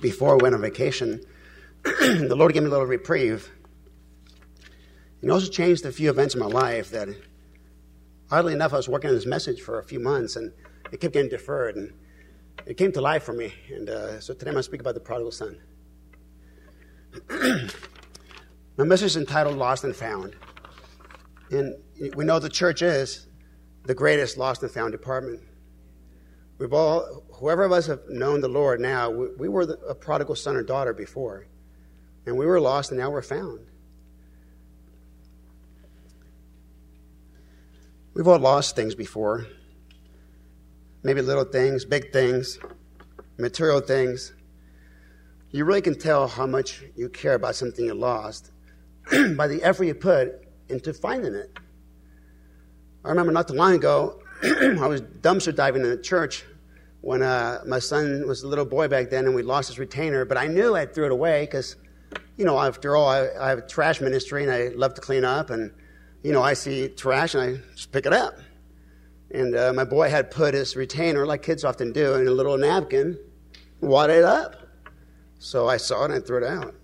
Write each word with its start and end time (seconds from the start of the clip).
before 0.00 0.32
I 0.32 0.42
went 0.42 0.54
on 0.54 0.60
vacation, 0.60 1.20
the 1.82 2.34
Lord 2.36 2.52
gave 2.52 2.62
me 2.62 2.68
a 2.68 2.70
little 2.70 2.86
reprieve. 2.86 3.50
He 5.20 5.30
also 5.30 5.48
changed 5.48 5.84
a 5.86 5.92
few 5.92 6.10
events 6.10 6.34
in 6.34 6.40
my 6.40 6.46
life 6.46 6.90
that, 6.90 7.08
oddly 8.30 8.52
enough, 8.52 8.72
I 8.72 8.76
was 8.76 8.88
working 8.88 9.10
on 9.10 9.16
this 9.16 9.26
message 9.26 9.60
for 9.62 9.78
a 9.78 9.84
few 9.84 10.00
months 10.00 10.36
and 10.36 10.52
it 10.92 11.00
kept 11.00 11.14
getting 11.14 11.30
deferred. 11.30 11.76
And 11.76 11.92
it 12.66 12.76
came 12.76 12.92
to 12.92 13.00
life 13.00 13.22
for 13.22 13.32
me. 13.32 13.52
And 13.70 13.88
uh, 13.88 14.20
so 14.20 14.34
today 14.34 14.50
I'm 14.50 14.54
going 14.54 14.60
to 14.60 14.62
speak 14.64 14.80
about 14.80 14.94
the 14.94 15.00
prodigal 15.00 15.32
son. 15.32 15.58
my 18.76 18.84
message 18.84 19.06
is 19.06 19.16
entitled 19.16 19.56
Lost 19.56 19.84
and 19.84 19.94
Found. 19.96 20.36
And 21.50 21.74
we 22.16 22.24
know 22.24 22.38
the 22.38 22.48
church 22.48 22.82
is 22.82 23.26
the 23.84 23.94
greatest 23.94 24.36
lost 24.36 24.62
and 24.62 24.70
found 24.70 24.92
department. 24.92 25.40
We've 26.58 26.72
all, 26.72 27.24
whoever 27.32 27.64
of 27.64 27.72
us 27.72 27.86
have 27.86 28.08
known 28.08 28.40
the 28.40 28.48
Lord 28.48 28.80
now, 28.80 29.10
we, 29.10 29.28
we 29.36 29.48
were 29.48 29.66
the, 29.66 29.78
a 29.80 29.94
prodigal 29.94 30.36
son 30.36 30.56
or 30.56 30.62
daughter 30.62 30.92
before. 30.92 31.46
And 32.26 32.38
we 32.38 32.46
were 32.46 32.60
lost 32.60 32.90
and 32.90 33.00
now 33.00 33.10
we're 33.10 33.22
found. 33.22 33.60
We've 38.14 38.28
all 38.28 38.38
lost 38.38 38.76
things 38.76 38.94
before. 38.94 39.46
Maybe 41.02 41.20
little 41.20 41.44
things, 41.44 41.84
big 41.84 42.12
things, 42.12 42.58
material 43.36 43.80
things. 43.80 44.32
You 45.50 45.64
really 45.64 45.82
can 45.82 45.98
tell 45.98 46.28
how 46.28 46.46
much 46.46 46.84
you 46.96 47.08
care 47.08 47.34
about 47.34 47.56
something 47.56 47.84
you 47.84 47.94
lost 47.94 48.52
by 49.36 49.48
the 49.48 49.60
effort 49.62 49.84
you 49.84 49.94
put 49.94 50.46
into 50.68 50.94
finding 50.94 51.34
it. 51.34 51.58
I 53.04 53.08
remember 53.08 53.32
not 53.32 53.48
too 53.48 53.54
long 53.54 53.74
ago, 53.74 54.22
I 54.42 54.86
was 54.86 55.00
dumpster 55.00 55.54
diving 55.54 55.82
in 55.82 55.90
the 55.90 55.96
church 55.96 56.44
when 57.00 57.22
uh, 57.22 57.62
my 57.66 57.78
son 57.78 58.26
was 58.26 58.42
a 58.42 58.48
little 58.48 58.64
boy 58.64 58.88
back 58.88 59.10
then 59.10 59.26
and 59.26 59.34
we 59.34 59.42
lost 59.42 59.68
his 59.68 59.78
retainer, 59.78 60.24
but 60.24 60.36
I 60.36 60.46
knew 60.46 60.74
I 60.74 60.86
threw 60.86 61.06
it 61.06 61.12
away 61.12 61.44
because, 61.44 61.76
you 62.36 62.44
know, 62.44 62.58
after 62.58 62.96
all, 62.96 63.08
I, 63.08 63.28
I 63.38 63.48
have 63.50 63.58
a 63.58 63.66
trash 63.66 64.00
ministry 64.00 64.42
and 64.42 64.52
I 64.52 64.68
love 64.74 64.94
to 64.94 65.00
clean 65.00 65.24
up 65.24 65.50
and 65.50 65.70
you 66.24 66.32
know, 66.32 66.42
I 66.42 66.54
see 66.54 66.88
trash 66.88 67.34
and 67.34 67.42
I 67.42 67.60
just 67.76 67.92
pick 67.92 68.06
it 68.06 68.12
up. 68.12 68.38
And 69.30 69.54
uh, 69.54 69.72
my 69.74 69.84
boy 69.84 70.08
had 70.08 70.30
put 70.30 70.54
his 70.54 70.74
retainer, 70.74 71.26
like 71.26 71.42
kids 71.42 71.64
often 71.64 71.92
do, 71.92 72.14
in 72.14 72.26
a 72.26 72.30
little 72.30 72.56
napkin, 72.56 73.18
wad 73.80 74.08
it 74.10 74.24
up. 74.24 74.56
So 75.38 75.68
I 75.68 75.76
saw 75.76 76.02
it 76.02 76.04
and 76.06 76.14
I 76.14 76.20
threw 76.20 76.38
it 76.38 76.44
out. 76.44 76.74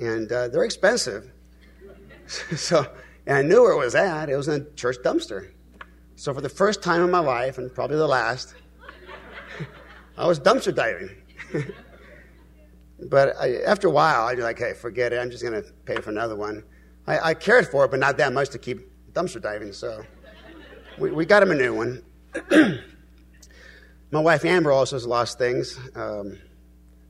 And 0.00 0.30
uh, 0.30 0.48
they're 0.48 0.64
expensive. 0.64 1.30
so, 2.56 2.84
and 3.26 3.38
I 3.38 3.42
knew 3.42 3.62
where 3.62 3.72
it 3.72 3.78
was 3.78 3.94
at. 3.94 4.28
It 4.28 4.36
was 4.36 4.48
in 4.48 4.62
a 4.62 4.64
church 4.74 4.96
dumpster. 5.04 5.52
So 6.16 6.32
for 6.32 6.40
the 6.40 6.48
first 6.48 6.82
time 6.82 7.02
in 7.02 7.10
my 7.10 7.18
life, 7.18 7.58
and 7.58 7.72
probably 7.74 7.96
the 7.96 8.06
last, 8.06 8.54
I 10.16 10.26
was 10.26 10.38
dumpster 10.38 10.74
diving. 10.74 11.10
but 13.08 13.36
I, 13.40 13.62
after 13.62 13.88
a 13.88 13.90
while, 13.90 14.26
I 14.26 14.34
was 14.34 14.44
like, 14.44 14.58
hey, 14.58 14.74
forget 14.74 15.12
it. 15.12 15.18
I'm 15.18 15.30
just 15.30 15.42
going 15.42 15.60
to 15.60 15.68
pay 15.84 15.96
for 15.96 16.10
another 16.10 16.36
one. 16.36 16.62
I, 17.06 17.30
I, 17.30 17.34
cared 17.34 17.68
for 17.68 17.84
it, 17.84 17.90
but 17.90 18.00
not 18.00 18.16
that 18.18 18.32
much 18.32 18.50
to 18.50 18.58
keep 18.58 18.90
dumpster 19.12 19.42
diving. 19.42 19.72
So 19.72 20.04
we, 20.98 21.10
we 21.10 21.26
got 21.26 21.42
him 21.42 21.50
a 21.50 21.54
new 21.54 21.74
one. 21.74 22.02
my 24.10 24.20
wife 24.20 24.44
Amber 24.44 24.72
also 24.72 24.96
has 24.96 25.06
lost 25.06 25.38
things. 25.38 25.78
Um, 25.94 26.38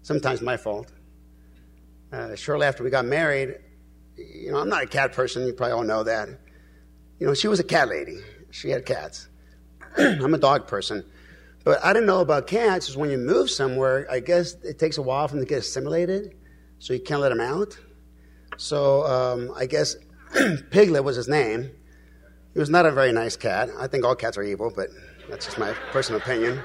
sometimes 0.02 0.40
my 0.40 0.56
fault. 0.56 0.90
Uh, 2.12 2.34
shortly 2.34 2.66
after 2.66 2.82
we 2.82 2.90
got 2.90 3.04
married, 3.04 3.58
you 4.16 4.52
know, 4.52 4.58
I'm 4.58 4.68
not 4.68 4.82
a 4.82 4.86
cat 4.86 5.12
person. 5.12 5.46
You 5.46 5.52
probably 5.52 5.72
all 5.72 5.84
know 5.84 6.04
that. 6.04 6.28
You 7.18 7.26
know, 7.26 7.34
she 7.34 7.48
was 7.48 7.60
a 7.60 7.64
cat 7.64 7.88
lady. 7.88 8.18
She 8.54 8.70
had 8.70 8.86
cats. 8.86 9.26
I'm 9.96 10.32
a 10.32 10.38
dog 10.38 10.68
person. 10.68 11.04
But 11.64 11.84
I 11.84 11.92
didn't 11.92 12.06
know 12.06 12.20
about 12.20 12.46
cats 12.46 12.88
is 12.88 12.96
when 12.96 13.10
you 13.10 13.18
move 13.18 13.50
somewhere, 13.50 14.06
I 14.08 14.20
guess 14.20 14.54
it 14.62 14.78
takes 14.78 14.96
a 14.96 15.02
while 15.02 15.26
for 15.26 15.34
them 15.34 15.44
to 15.44 15.48
get 15.48 15.58
assimilated, 15.58 16.36
so 16.78 16.92
you 16.92 17.00
can't 17.00 17.20
let 17.20 17.30
them 17.30 17.40
out. 17.40 17.76
So 18.56 19.04
um, 19.06 19.52
I 19.56 19.66
guess 19.66 19.96
Piglet 20.70 21.02
was 21.02 21.16
his 21.16 21.26
name. 21.26 21.68
He 22.52 22.60
was 22.60 22.70
not 22.70 22.86
a 22.86 22.92
very 22.92 23.10
nice 23.10 23.36
cat. 23.36 23.70
I 23.76 23.88
think 23.88 24.04
all 24.04 24.14
cats 24.14 24.38
are 24.38 24.44
evil, 24.44 24.72
but 24.74 24.88
that's 25.28 25.46
just 25.46 25.58
my 25.58 25.72
personal 25.90 26.20
opinion. 26.20 26.62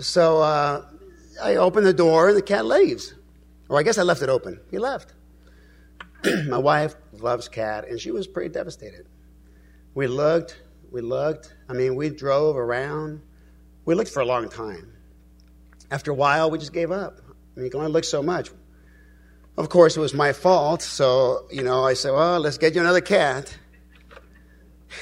So 0.00 0.40
uh, 0.40 0.84
I 1.40 1.56
open 1.56 1.84
the 1.84 1.94
door 1.94 2.30
and 2.30 2.36
the 2.36 2.42
cat 2.42 2.66
leaves. 2.66 3.14
Or 3.68 3.78
I 3.78 3.84
guess 3.84 3.98
I 3.98 4.02
left 4.02 4.20
it 4.20 4.28
open. 4.28 4.60
He 4.72 4.78
left. 4.78 5.14
my 6.48 6.58
wife 6.58 6.96
loves 7.12 7.48
cat, 7.48 7.86
and 7.86 8.00
she 8.00 8.10
was 8.10 8.26
pretty 8.26 8.48
devastated. 8.48 9.06
We 9.96 10.08
looked, 10.08 10.60
we 10.92 11.00
looked. 11.00 11.54
I 11.70 11.72
mean, 11.72 11.94
we 11.94 12.10
drove 12.10 12.58
around. 12.58 13.22
We 13.86 13.94
looked 13.94 14.10
for 14.10 14.20
a 14.20 14.26
long 14.26 14.50
time. 14.50 14.92
After 15.90 16.10
a 16.10 16.14
while, 16.14 16.50
we 16.50 16.58
just 16.58 16.74
gave 16.74 16.90
up. 16.90 17.18
I 17.26 17.32
mean, 17.56 17.64
you 17.64 17.70
can 17.70 17.80
only 17.80 17.92
look 17.92 18.04
so 18.04 18.22
much. 18.22 18.50
Of 19.56 19.70
course, 19.70 19.96
it 19.96 20.00
was 20.00 20.12
my 20.12 20.34
fault, 20.34 20.82
so, 20.82 21.46
you 21.50 21.62
know, 21.62 21.82
I 21.82 21.94
said, 21.94 22.12
well, 22.12 22.40
let's 22.40 22.58
get 22.58 22.74
you 22.74 22.82
another 22.82 23.00
cat. 23.00 23.56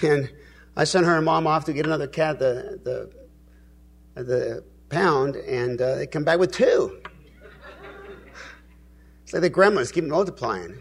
And 0.03 0.33
I 0.77 0.85
sent 0.85 1.07
her 1.07 1.17
and 1.17 1.25
mom 1.25 1.49
off 1.49 1.65
to 1.65 1.73
get 1.73 1.87
another 1.87 2.07
cat, 2.07 2.39
the, 2.39 3.11
the, 4.15 4.23
the 4.23 4.65
pound, 4.91 5.35
and 5.35 5.81
uh, 5.81 5.97
they 5.97 6.07
come 6.07 6.23
back 6.23 6.39
with 6.39 6.53
two. 6.53 7.03
It's 9.25 9.33
like 9.33 9.43
the 9.43 9.51
grandmas 9.51 9.91
keep 9.91 10.05
multiplying. 10.05 10.81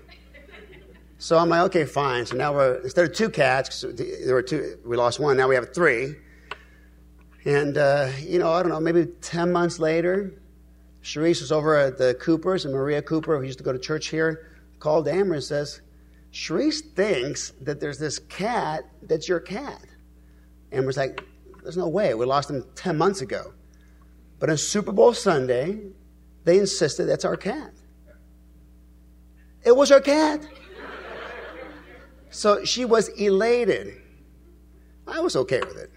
So 1.23 1.38
I'm 1.38 1.47
like, 1.47 1.61
okay, 1.67 1.85
fine. 1.85 2.25
So 2.25 2.35
now 2.35 2.53
we're, 2.53 2.81
instead 2.81 3.09
of 3.09 3.16
two 3.16 3.29
cats, 3.29 3.85
there 3.88 4.34
were 4.34 4.41
two, 4.41 4.78
we 4.85 4.97
lost 4.97 5.22
one, 5.22 5.38
now 5.38 5.47
we 5.47 5.56
have 5.56 5.73
three. 5.73 6.16
And, 7.45 7.78
uh, 7.78 8.09
you 8.19 8.39
know, 8.39 8.51
I 8.51 8.61
don't 8.61 8.73
know, 8.73 8.81
maybe 8.81 9.06
10 9.22 9.50
months 9.50 9.79
later, 9.79 10.34
Sharice 11.01 11.39
was 11.39 11.50
over 11.50 11.78
at 11.78 11.97
the 11.97 12.13
Coopers, 12.16 12.66
and 12.66 12.73
Maria 12.73 13.01
Cooper, 13.01 13.38
who 13.38 13.45
used 13.45 13.57
to 13.59 13.63
go 13.63 13.72
to 13.72 13.79
church 13.79 14.07
here, 14.07 14.51
called 14.79 15.07
Amber 15.07 15.35
and 15.35 15.44
says, 15.44 15.79
Sharice 16.34 16.81
thinks 16.94 17.53
that 17.61 17.79
there's 17.79 18.00
this 18.00 18.19
cat 18.19 18.84
that's 19.03 19.29
your 19.29 19.40
cat. 19.40 19.81
Amber's 20.73 20.97
like, 20.97 21.23
there's 21.61 21.78
no 21.78 21.88
way. 21.88 22.13
We 22.16 22.25
lost 22.25 22.50
him 22.50 22.66
10 22.75 22.97
months 22.97 23.22
ago. 23.22 23.53
But 24.41 24.50
on 24.50 24.57
Super 24.57 24.91
Bowl 24.91 25.13
Sunday, 25.13 25.79
they 26.44 26.59
insisted 26.59 27.05
that's 27.05 27.23
our 27.23 27.38
cat. 27.38 27.72
It 29.63 29.73
was 29.73 29.90
our 29.90 30.01
cat. 30.01 30.45
So 32.34 32.66
she 32.66 32.84
was 32.84 33.10
elated. 33.10 34.02
I 35.08 35.20
was 35.20 35.36
okay 35.36 35.60
with 35.60 35.78
it. 35.78 35.92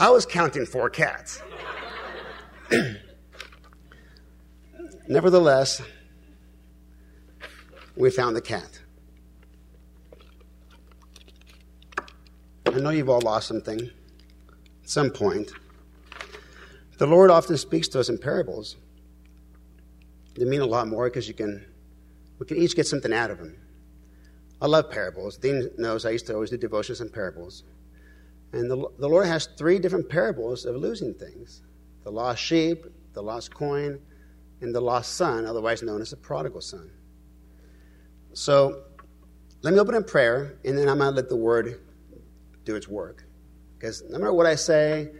I 0.00 0.10
was 0.10 0.26
counting 0.26 0.66
four 0.66 0.90
cats. 0.90 1.40
Nevertheless, 5.08 5.80
we 7.94 8.10
found 8.10 8.34
the 8.34 8.40
cat. 8.40 8.80
I 12.66 12.70
know 12.80 12.90
you've 12.90 13.08
all 13.08 13.20
lost 13.20 13.46
something 13.46 13.80
at 13.80 13.90
some 14.90 15.10
point. 15.10 15.52
The 16.98 17.06
Lord 17.06 17.30
often 17.30 17.56
speaks 17.58 17.86
to 17.88 18.00
us 18.00 18.08
in 18.08 18.18
parables. 18.18 18.74
They 20.34 20.44
mean 20.44 20.62
a 20.62 20.66
lot 20.66 20.88
more 20.88 21.04
because 21.04 21.28
you 21.28 21.34
can, 21.34 21.64
we 22.40 22.46
can 22.46 22.56
each 22.56 22.74
get 22.74 22.88
something 22.88 23.12
out 23.12 23.30
of 23.30 23.38
them. 23.38 23.56
I 24.64 24.66
love 24.66 24.90
parables. 24.90 25.36
Dean 25.36 25.68
knows 25.76 26.06
I 26.06 26.10
used 26.10 26.26
to 26.28 26.32
always 26.32 26.48
do 26.48 26.56
devotions 26.56 27.02
and 27.02 27.12
parables. 27.12 27.64
And 28.54 28.70
the, 28.70 28.88
the 28.98 29.06
Lord 29.06 29.26
has 29.26 29.44
three 29.58 29.78
different 29.78 30.08
parables 30.08 30.64
of 30.64 30.74
losing 30.74 31.12
things 31.12 31.60
the 32.02 32.10
lost 32.10 32.42
sheep, 32.42 32.86
the 33.12 33.22
lost 33.22 33.52
coin, 33.52 34.00
and 34.62 34.74
the 34.74 34.80
lost 34.80 35.16
son, 35.16 35.44
otherwise 35.44 35.82
known 35.82 36.00
as 36.00 36.10
the 36.10 36.16
prodigal 36.16 36.62
son. 36.62 36.90
So 38.32 38.84
let 39.60 39.74
me 39.74 39.80
open 39.80 39.96
in 39.96 40.04
prayer, 40.04 40.56
and 40.64 40.78
then 40.78 40.88
I'm 40.88 40.96
going 40.96 41.10
to 41.10 41.16
let 41.16 41.28
the 41.28 41.36
word 41.36 41.82
do 42.64 42.74
its 42.74 42.88
work. 42.88 43.26
Because 43.78 44.02
no 44.08 44.16
matter 44.16 44.32
what 44.32 44.46
I 44.46 44.54
say, 44.54 45.10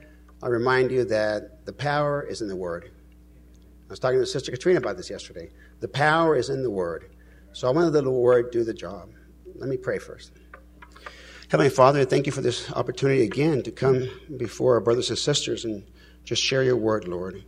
I 0.42 0.48
remind 0.48 0.90
you 0.90 1.04
that 1.04 1.66
the 1.66 1.72
power 1.74 2.22
is 2.22 2.40
in 2.40 2.48
the 2.48 2.56
word. 2.56 2.92
I 3.88 3.90
was 3.90 3.98
talking 3.98 4.20
to 4.20 4.26
Sister 4.26 4.50
Katrina 4.50 4.78
about 4.78 4.96
this 4.96 5.10
yesterday. 5.10 5.50
The 5.80 5.88
power 5.88 6.34
is 6.34 6.48
in 6.48 6.62
the 6.62 6.70
word. 6.70 7.10
So 7.52 7.68
I 7.68 7.72
want 7.72 7.84
to 7.84 7.90
let 7.90 8.04
the 8.04 8.10
word 8.10 8.50
do 8.50 8.64
the 8.64 8.72
job. 8.72 9.10
Let 9.54 9.68
me 9.68 9.76
pray 9.76 9.98
first. 9.98 10.32
Heavenly 11.48 11.70
Father, 11.70 12.04
thank 12.04 12.26
you 12.26 12.32
for 12.32 12.40
this 12.40 12.70
opportunity 12.72 13.22
again 13.22 13.62
to 13.62 13.70
come 13.70 14.08
before 14.36 14.74
our 14.74 14.80
brothers 14.80 15.10
and 15.10 15.18
sisters 15.18 15.64
and 15.64 15.84
just 16.24 16.42
share 16.42 16.64
your 16.64 16.76
word, 16.76 17.06
Lord. 17.06 17.44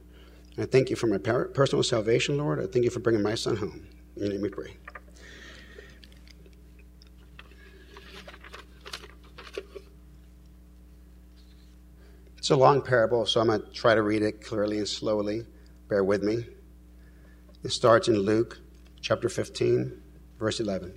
I 0.58 0.64
thank 0.64 0.90
you 0.90 0.96
for 0.96 1.06
my 1.06 1.18
personal 1.18 1.82
salvation, 1.82 2.38
Lord. 2.38 2.60
I 2.60 2.66
thank 2.66 2.84
you 2.84 2.90
for 2.90 3.00
bringing 3.00 3.22
my 3.22 3.34
son 3.34 3.56
home. 3.56 3.86
Name 4.16 4.40
we 4.40 4.48
pray. 4.48 4.76
It's 12.38 12.50
a 12.50 12.56
long 12.56 12.80
parable, 12.80 13.26
so 13.26 13.40
I'm 13.40 13.48
going 13.48 13.60
to 13.60 13.72
try 13.72 13.94
to 13.96 14.02
read 14.02 14.22
it 14.22 14.40
clearly 14.40 14.78
and 14.78 14.86
slowly. 14.86 15.44
Bear 15.88 16.04
with 16.04 16.22
me. 16.22 16.46
It 17.64 17.72
starts 17.72 18.06
in 18.06 18.18
Luke 18.20 18.60
chapter 19.00 19.28
15, 19.28 20.00
verse 20.38 20.60
11. 20.60 20.96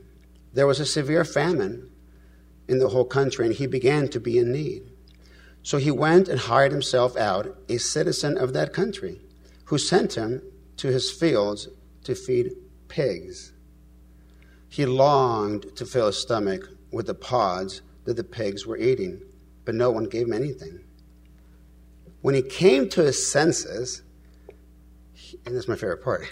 there 0.53 0.67
was 0.67 0.79
a 0.79 0.85
severe 0.85 1.23
famine 1.23 1.89
in 2.67 2.79
the 2.79 2.89
whole 2.89 3.05
country, 3.05 3.45
and 3.45 3.55
he 3.55 3.67
began 3.67 4.07
to 4.09 4.19
be 4.19 4.37
in 4.37 4.51
need. 4.51 4.83
So 5.63 5.77
he 5.77 5.91
went 5.91 6.27
and 6.27 6.39
hired 6.39 6.71
himself 6.71 7.15
out 7.15 7.55
a 7.69 7.77
citizen 7.77 8.37
of 8.37 8.53
that 8.53 8.73
country, 8.73 9.21
who 9.65 9.77
sent 9.77 10.15
him 10.15 10.41
to 10.77 10.87
his 10.87 11.11
fields 11.11 11.69
to 12.03 12.15
feed 12.15 12.53
pigs. 12.87 13.53
He 14.67 14.85
longed 14.85 15.75
to 15.75 15.85
fill 15.85 16.07
his 16.07 16.17
stomach 16.17 16.67
with 16.91 17.07
the 17.07 17.13
pods 17.13 17.81
that 18.05 18.15
the 18.15 18.23
pigs 18.23 18.65
were 18.65 18.77
eating, 18.77 19.21
but 19.65 19.75
no 19.75 19.91
one 19.91 20.05
gave 20.05 20.27
him 20.27 20.33
anything. 20.33 20.83
When 22.21 22.35
he 22.35 22.41
came 22.41 22.89
to 22.89 23.03
his 23.03 23.27
senses, 23.27 24.01
and 25.45 25.55
this 25.55 25.63
is 25.63 25.67
my 25.67 25.75
favorite 25.75 26.03
part, 26.03 26.31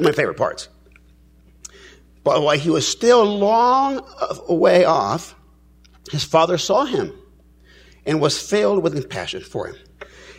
My 0.00 0.12
favorite 0.12 0.36
parts. 0.36 0.68
But 2.24 2.42
while 2.42 2.58
he 2.58 2.70
was 2.70 2.86
still 2.86 3.24
long 3.24 4.00
way 4.48 4.84
off, 4.84 5.34
his 6.10 6.24
father 6.24 6.58
saw 6.58 6.84
him 6.84 7.12
and 8.06 8.20
was 8.20 8.40
filled 8.40 8.82
with 8.82 8.94
compassion 8.94 9.42
for 9.42 9.66
him. 9.66 9.76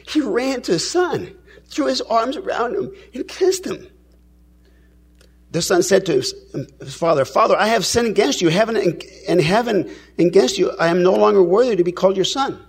He 0.08 0.22
ran 0.22 0.62
to 0.63 0.74
his 0.74 0.90
son, 0.90 1.36
threw 1.68 1.88
his 1.88 2.02
arms 2.02 2.38
around 2.38 2.75
him, 2.75 2.92
and 3.13 3.28
kissed 3.28 3.66
him. 3.66 3.88
The 5.52 5.62
son 5.62 5.84
said 5.84 6.06
to 6.06 6.14
his 6.14 6.34
father, 6.88 7.25
Father, 7.25 7.57
I 7.57 7.68
have 7.68 7.86
sinned 7.86 8.07
against 8.07 8.42
you, 8.42 8.50
heaven 8.50 9.00
and 9.28 9.42
heaven 9.42 9.94
against 10.18 10.57
you. 10.57 10.72
I 10.72 10.88
am 10.88 11.04
no 11.04 11.14
longer 11.14 11.44
worthy 11.44 11.75
to 11.75 11.84
be 11.84 11.92
called 11.92 12.16
your 12.16 12.25
son. 12.25 12.60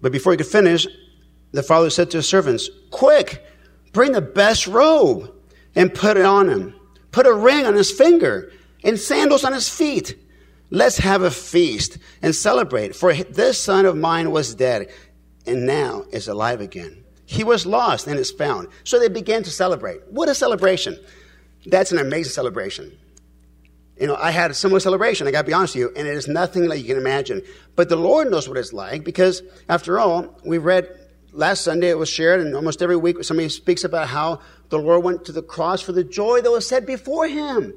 But 0.00 0.12
before 0.12 0.32
he 0.32 0.38
could 0.38 0.46
finish, 0.46 0.86
the 1.52 1.62
father 1.62 1.88
said 1.88 2.10
to 2.10 2.18
his 2.18 2.28
servants, 2.28 2.68
Quick, 2.90 3.44
bring 3.96 4.12
the 4.12 4.20
best 4.20 4.68
robe 4.68 5.32
and 5.74 5.92
put 5.92 6.16
it 6.16 6.24
on 6.24 6.48
him 6.48 6.76
put 7.16 7.26
a 7.26 7.32
ring 7.32 7.64
on 7.64 7.74
his 7.74 7.90
finger 7.90 8.52
and 8.84 9.00
sandals 9.00 9.42
on 9.42 9.54
his 9.54 9.70
feet. 9.70 10.18
Let's 10.68 10.98
have 10.98 11.22
a 11.22 11.30
feast 11.30 11.96
and 12.20 12.34
celebrate. 12.34 12.94
For 12.94 13.14
this 13.14 13.58
son 13.58 13.86
of 13.86 13.96
mine 13.96 14.30
was 14.32 14.54
dead 14.54 14.92
and 15.46 15.64
now 15.64 16.04
is 16.12 16.28
alive 16.28 16.60
again. 16.60 17.04
He 17.24 17.42
was 17.42 17.64
lost 17.64 18.06
and 18.06 18.18
is 18.18 18.30
found. 18.30 18.68
So 18.84 18.98
they 18.98 19.08
began 19.08 19.42
to 19.44 19.50
celebrate. 19.50 20.02
What 20.10 20.28
a 20.28 20.34
celebration! 20.34 20.98
That's 21.64 21.90
an 21.90 21.96
amazing 21.98 22.32
celebration. 22.32 22.92
You 23.98 24.08
know, 24.08 24.16
I 24.16 24.30
had 24.30 24.50
a 24.50 24.54
similar 24.54 24.80
celebration, 24.80 25.26
I 25.26 25.30
gotta 25.30 25.46
be 25.46 25.54
honest 25.54 25.74
with 25.74 25.80
you, 25.80 25.92
and 25.96 26.06
it 26.06 26.14
is 26.14 26.28
nothing 26.28 26.68
like 26.68 26.80
you 26.80 26.84
can 26.84 26.98
imagine. 26.98 27.40
But 27.76 27.88
the 27.88 27.96
Lord 27.96 28.30
knows 28.30 28.46
what 28.46 28.58
it's 28.58 28.74
like 28.74 29.04
because, 29.04 29.42
after 29.70 29.98
all, 29.98 30.38
we 30.44 30.58
read 30.58 30.86
last 31.36 31.62
Sunday, 31.62 31.90
it 31.90 31.98
was 31.98 32.08
shared, 32.08 32.40
and 32.40 32.54
almost 32.56 32.82
every 32.82 32.96
week 32.96 33.22
somebody 33.22 33.48
speaks 33.48 33.84
about 33.84 34.08
how 34.08 34.40
the 34.70 34.78
Lord 34.78 35.04
went 35.04 35.24
to 35.26 35.32
the 35.32 35.42
cross 35.42 35.80
for 35.80 35.92
the 35.92 36.02
joy 36.02 36.40
that 36.40 36.50
was 36.50 36.66
set 36.66 36.86
before 36.86 37.28
him. 37.28 37.74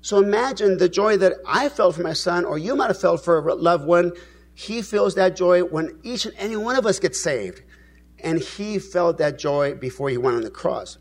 So 0.00 0.18
imagine 0.18 0.78
the 0.78 0.88
joy 0.88 1.16
that 1.18 1.34
I 1.46 1.68
felt 1.68 1.96
for 1.96 2.02
my 2.02 2.12
son, 2.12 2.44
or 2.44 2.56
you 2.56 2.76
might 2.76 2.88
have 2.88 3.00
felt 3.00 3.24
for 3.24 3.38
a 3.38 3.54
loved 3.54 3.86
one. 3.86 4.12
He 4.54 4.82
feels 4.82 5.14
that 5.16 5.36
joy 5.36 5.64
when 5.64 5.98
each 6.02 6.26
and 6.26 6.34
any 6.36 6.56
one 6.56 6.76
of 6.76 6.86
us 6.86 6.98
gets 6.98 7.20
saved. 7.20 7.62
And 8.20 8.38
he 8.38 8.78
felt 8.78 9.18
that 9.18 9.38
joy 9.38 9.74
before 9.74 10.08
he 10.08 10.16
went 10.16 10.36
on 10.36 10.42
the 10.42 10.50
cross. 10.50 10.98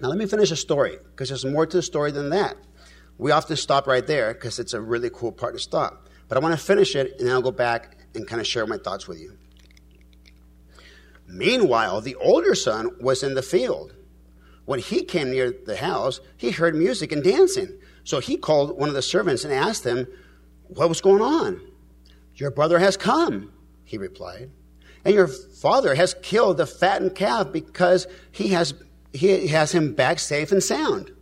Now, 0.00 0.08
let 0.08 0.18
me 0.18 0.26
finish 0.26 0.50
the 0.50 0.56
story, 0.56 0.96
because 1.10 1.28
there's 1.28 1.44
more 1.44 1.66
to 1.66 1.76
the 1.76 1.82
story 1.82 2.10
than 2.10 2.30
that. 2.30 2.56
We 3.18 3.32
often 3.32 3.56
stop 3.56 3.86
right 3.86 4.06
there 4.06 4.32
because 4.32 4.58
it's 4.58 4.72
a 4.72 4.80
really 4.80 5.10
cool 5.10 5.32
part 5.32 5.54
to 5.54 5.60
stop. 5.60 6.08
But 6.28 6.38
I 6.38 6.40
want 6.40 6.58
to 6.58 6.64
finish 6.64 6.94
it, 6.94 7.14
and 7.18 7.26
then 7.26 7.34
I'll 7.34 7.42
go 7.42 7.50
back 7.50 7.96
and 8.14 8.26
kind 8.26 8.40
of 8.40 8.46
share 8.46 8.66
my 8.66 8.78
thoughts 8.78 9.08
with 9.08 9.20
you. 9.20 9.36
Meanwhile, 11.28 12.00
the 12.00 12.16
older 12.16 12.54
son 12.54 12.90
was 13.00 13.22
in 13.22 13.34
the 13.34 13.42
field. 13.42 13.94
When 14.64 14.80
he 14.80 15.04
came 15.04 15.30
near 15.30 15.52
the 15.52 15.76
house, 15.76 16.20
he 16.36 16.50
heard 16.50 16.74
music 16.74 17.12
and 17.12 17.22
dancing. 17.22 17.78
So 18.04 18.18
he 18.18 18.36
called 18.36 18.78
one 18.78 18.88
of 18.88 18.94
the 18.94 19.02
servants 19.02 19.44
and 19.44 19.52
asked 19.52 19.84
him, 19.84 20.06
What 20.68 20.88
was 20.88 21.02
going 21.02 21.22
on? 21.22 21.60
Your 22.34 22.50
brother 22.50 22.78
has 22.78 22.96
come, 22.96 23.52
he 23.84 23.98
replied. 23.98 24.50
And 25.04 25.14
your 25.14 25.28
father 25.28 25.94
has 25.94 26.14
killed 26.22 26.56
the 26.56 26.66
fattened 26.66 27.14
calf 27.14 27.52
because 27.52 28.06
he 28.30 28.48
has, 28.48 28.74
he 29.12 29.48
has 29.48 29.72
him 29.72 29.94
back 29.94 30.18
safe 30.18 30.50
and 30.50 30.62
sound. 30.62 31.12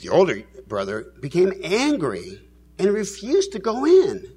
The 0.00 0.08
older 0.08 0.42
brother 0.66 1.12
became 1.20 1.52
angry 1.62 2.40
and 2.78 2.92
refused 2.92 3.52
to 3.52 3.58
go 3.58 3.84
in. 3.84 4.32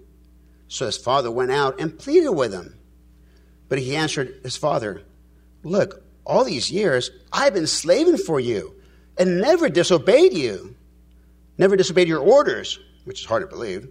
So 0.68 0.86
his 0.86 0.98
father 0.98 1.32
went 1.32 1.52
out 1.52 1.80
and 1.80 1.98
pleaded 1.98 2.32
with 2.32 2.54
him. 2.54 2.78
But 3.70 3.80
he 3.80 3.96
answered 3.96 4.40
his 4.44 4.56
father, 4.56 5.04
Look, 5.64 6.04
all 6.26 6.44
these 6.44 6.72
years, 6.72 7.12
I've 7.32 7.54
been 7.54 7.68
slaving 7.68 8.18
for 8.18 8.40
you 8.40 8.76
and 9.18 9.42
never 9.42 9.70
disobeyed 9.70 10.34
you, 10.34 10.76
never 11.58 11.76
disobeyed 11.76 12.08
your 12.08 12.20
orders, 12.20 12.80
which 13.06 13.22
is 13.22 13.26
hard 13.26 13.44
to 13.44 13.48
believe. 13.48 13.88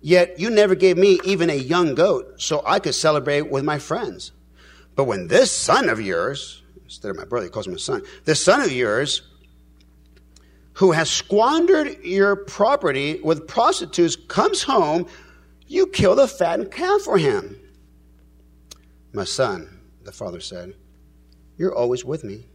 Yet 0.00 0.38
you 0.38 0.50
never 0.50 0.74
gave 0.74 0.96
me 0.96 1.20
even 1.24 1.50
a 1.50 1.54
young 1.54 1.94
goat 1.94 2.40
so 2.40 2.62
I 2.64 2.78
could 2.78 2.94
celebrate 2.94 3.50
with 3.50 3.64
my 3.64 3.78
friends. 3.78 4.32
But 4.94 5.04
when 5.04 5.28
this 5.28 5.50
son 5.50 5.88
of 5.88 6.00
yours, 6.00 6.62
instead 6.84 7.10
of 7.10 7.16
my 7.16 7.24
brother, 7.24 7.46
he 7.46 7.50
calls 7.50 7.66
him 7.66 7.74
a 7.74 7.78
son, 7.78 8.02
this 8.24 8.42
son 8.42 8.60
of 8.60 8.72
yours, 8.72 9.22
who 10.74 10.92
has 10.92 11.10
squandered 11.10 12.04
your 12.04 12.36
property 12.36 13.20
with 13.22 13.48
prostitutes, 13.48 14.14
comes 14.14 14.62
home, 14.62 15.06
you 15.66 15.86
kill 15.88 16.14
the 16.14 16.28
fattened 16.28 16.70
calf 16.70 17.02
for 17.02 17.18
him. 17.18 17.58
My 19.12 19.24
son, 19.24 19.80
the 20.04 20.12
father 20.12 20.40
said, 20.40 20.74
you're 21.56 21.74
always 21.74 22.04
with 22.04 22.24
me, 22.24 22.46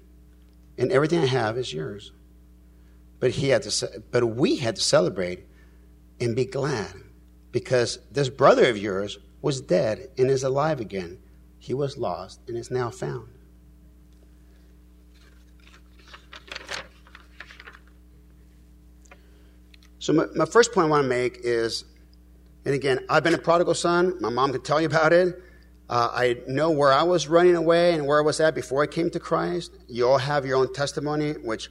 and 0.77 0.91
everything 0.91 1.19
I 1.19 1.25
have 1.25 1.57
is 1.57 1.74
yours. 1.74 2.12
But 3.19 3.31
he 3.31 3.50
had 3.50 3.63
to, 3.63 4.03
but 4.12 4.24
we 4.24 4.57
had 4.57 4.77
to 4.77 4.81
celebrate 4.81 5.45
and 6.19 6.36
be 6.36 6.45
glad 6.45 6.93
because 7.51 8.00
this 8.12 8.29
brother 8.29 8.69
of 8.69 8.77
yours 8.77 9.19
was 9.41 9.62
dead 9.62 10.10
and 10.17 10.29
is 10.29 10.43
alive 10.43 10.79
again. 10.79 11.19
He 11.60 11.74
was 11.74 11.98
lost 11.98 12.39
and 12.48 12.57
is 12.57 12.72
now 12.72 12.89
found. 12.89 13.27
So, 20.00 20.12
my, 20.12 20.25
my, 20.36 20.45
first 20.45 20.74
point 20.74 20.88
I 20.88 20.89
want 20.89 21.03
to 21.03 21.07
make 21.07 21.39
is, 21.43 21.86
and 22.65 22.75
again, 22.75 23.05
I've 23.10 23.24
been 23.24 23.33
a 23.33 23.38
prodigal 23.38 23.74
son. 23.74 24.17
My 24.19 24.29
mom 24.29 24.51
could 24.51 24.65
tell 24.65 24.81
you 24.81 24.88
about 24.88 25.13
it. 25.13 25.41
Uh, 25.90 26.10
I 26.13 26.38
know 26.48 26.72
where 26.72 26.92
I 26.92 27.04
was 27.04 27.28
running 27.28 27.56
away 27.56 27.94
and 27.94 28.08
where 28.08 28.20
I 28.20 28.22
was 28.24 28.40
at 28.40 28.56
before 28.56 28.82
I 28.82 28.88
came 28.88 29.10
to 29.12 29.20
Christ. 29.20 29.75
You 29.88 30.08
all 30.08 30.18
have 30.18 30.46
your 30.46 30.58
own 30.58 30.74
testimony, 30.74 31.34
which, 31.34 31.70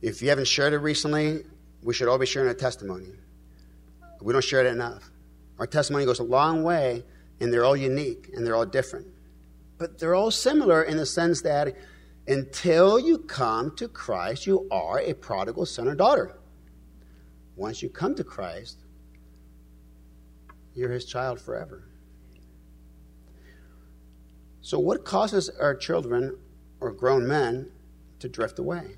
if 0.00 0.22
you 0.22 0.30
haven't 0.30 0.48
shared 0.48 0.72
it 0.72 0.78
recently, 0.78 1.44
we 1.82 1.94
should 1.94 2.08
all 2.08 2.18
be 2.18 2.26
sharing 2.26 2.48
a 2.48 2.54
testimony. 2.54 3.08
We 4.20 4.32
don't 4.32 4.42
share 4.42 4.64
it 4.64 4.68
enough. 4.68 5.10
Our 5.58 5.66
testimony 5.66 6.06
goes 6.06 6.18
a 6.18 6.24
long 6.24 6.62
way, 6.62 7.04
and 7.40 7.52
they're 7.52 7.64
all 7.64 7.76
unique 7.76 8.30
and 8.34 8.46
they're 8.46 8.54
all 8.54 8.66
different. 8.66 9.08
But 9.78 9.98
they're 9.98 10.14
all 10.14 10.30
similar 10.30 10.82
in 10.84 10.96
the 10.96 11.06
sense 11.06 11.42
that 11.42 11.76
until 12.28 13.00
you 13.00 13.18
come 13.18 13.74
to 13.76 13.88
Christ, 13.88 14.46
you 14.46 14.68
are 14.70 15.00
a 15.00 15.12
prodigal 15.12 15.66
son 15.66 15.88
or 15.88 15.94
daughter. 15.94 16.38
Once 17.56 17.82
you 17.82 17.88
come 17.88 18.14
to 18.14 18.24
Christ, 18.24 18.78
you're 20.74 20.90
his 20.90 21.04
child 21.04 21.40
forever. 21.40 21.84
So, 24.62 24.78
what 24.78 25.04
causes 25.04 25.50
our 25.60 25.74
children 25.74 26.38
or 26.80 26.92
grown 26.92 27.26
men 27.26 27.70
to 28.20 28.28
drift 28.28 28.58
away? 28.60 28.96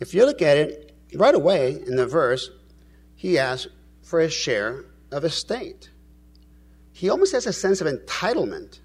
If 0.00 0.14
you 0.14 0.24
look 0.26 0.42
at 0.42 0.58
it 0.58 0.94
right 1.14 1.34
away 1.34 1.82
in 1.86 1.96
the 1.96 2.06
verse, 2.06 2.50
he 3.16 3.38
asks 3.38 3.68
for 4.02 4.20
his 4.20 4.32
share 4.32 4.84
of 5.10 5.24
estate. 5.24 5.90
he 6.92 7.08
almost 7.08 7.32
has 7.32 7.46
a 7.46 7.52
sense 7.52 7.80
of 7.80 7.86
entitlement. 7.86 8.80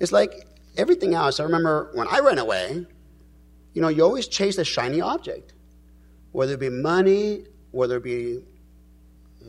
It's 0.00 0.12
like 0.12 0.46
everything 0.76 1.14
else. 1.14 1.40
I 1.40 1.44
remember 1.44 1.90
when 1.94 2.08
I 2.08 2.20
ran 2.20 2.38
away, 2.38 2.86
you 3.72 3.82
know, 3.82 3.88
you 3.88 4.02
always 4.02 4.28
chase 4.28 4.58
a 4.58 4.64
shiny 4.64 5.00
object, 5.00 5.52
whether 6.32 6.54
it 6.54 6.60
be 6.60 6.68
money, 6.68 7.44
whether 7.70 7.96
it 7.96 8.02
be 8.02 8.44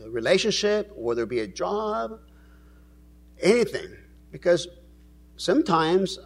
a 0.04 0.08
relationship, 0.08 0.92
whether 0.96 1.24
it 1.24 1.28
be 1.28 1.40
a 1.40 1.46
job, 1.46 2.20
anything. 3.40 3.96
Because 4.30 4.68
sometimes 5.36 6.18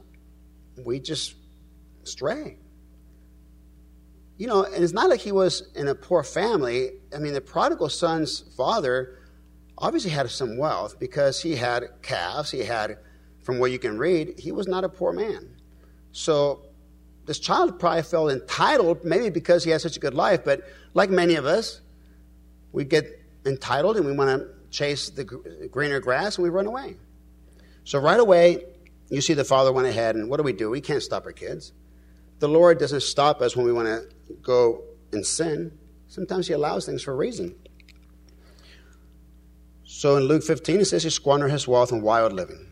we 0.84 1.00
just 1.00 1.34
stray. 2.04 2.58
You 4.36 4.48
know, 4.48 4.64
and 4.64 4.82
it's 4.82 4.92
not 4.92 5.08
like 5.08 5.20
he 5.20 5.32
was 5.32 5.70
in 5.74 5.88
a 5.88 5.94
poor 5.94 6.22
family. 6.24 6.90
I 7.14 7.18
mean, 7.18 7.34
the 7.34 7.40
prodigal 7.40 7.88
son's 7.88 8.40
father 8.56 9.18
obviously 9.78 10.10
had 10.10 10.28
some 10.30 10.56
wealth 10.56 10.98
because 10.98 11.40
he 11.40 11.54
had 11.54 11.84
calves, 12.02 12.50
he 12.50 12.60
had, 12.60 12.98
from 13.42 13.58
what 13.58 13.70
you 13.70 13.78
can 13.78 13.98
read, 13.98 14.38
he 14.38 14.52
was 14.52 14.66
not 14.66 14.84
a 14.84 14.88
poor 14.88 15.12
man. 15.12 15.56
So 16.12 16.66
this 17.26 17.38
child 17.38 17.78
probably 17.78 18.02
felt 18.02 18.32
entitled, 18.32 19.04
maybe 19.04 19.30
because 19.30 19.64
he 19.64 19.70
had 19.70 19.80
such 19.80 19.96
a 19.96 20.00
good 20.00 20.14
life, 20.14 20.44
but 20.44 20.62
like 20.94 21.10
many 21.10 21.36
of 21.36 21.46
us, 21.46 21.80
we 22.72 22.84
get 22.84 23.06
entitled 23.46 23.96
and 23.96 24.06
we 24.06 24.12
want 24.12 24.40
to 24.40 24.48
chase 24.70 25.10
the 25.10 25.24
greener 25.24 26.00
grass 26.00 26.36
and 26.36 26.42
we 26.42 26.50
run 26.50 26.66
away. 26.66 26.96
So 27.84 27.98
right 27.98 28.18
away, 28.18 28.64
you 29.10 29.20
see 29.20 29.34
the 29.34 29.44
father 29.44 29.72
went 29.72 29.86
ahead, 29.86 30.16
and 30.16 30.28
what 30.28 30.38
do 30.38 30.42
we 30.42 30.52
do? 30.52 30.70
We 30.70 30.80
can't 30.80 31.02
stop 31.02 31.26
our 31.26 31.32
kids. 31.32 31.72
The 32.38 32.48
Lord 32.48 32.78
doesn't 32.78 33.02
stop 33.02 33.40
us 33.40 33.56
when 33.56 33.64
we 33.64 33.72
want 33.72 33.86
to 33.86 34.34
go 34.42 34.82
and 35.12 35.24
sin. 35.24 35.78
Sometimes 36.08 36.48
He 36.48 36.54
allows 36.54 36.86
things 36.86 37.02
for 37.02 37.12
a 37.12 37.16
reason. 37.16 37.54
So 39.84 40.16
in 40.16 40.24
Luke 40.24 40.42
15, 40.42 40.80
it 40.80 40.84
says 40.86 41.04
he 41.04 41.08
squandered 41.08 41.52
his 41.52 41.68
wealth 41.68 41.92
in 41.92 42.02
wild 42.02 42.32
living. 42.32 42.66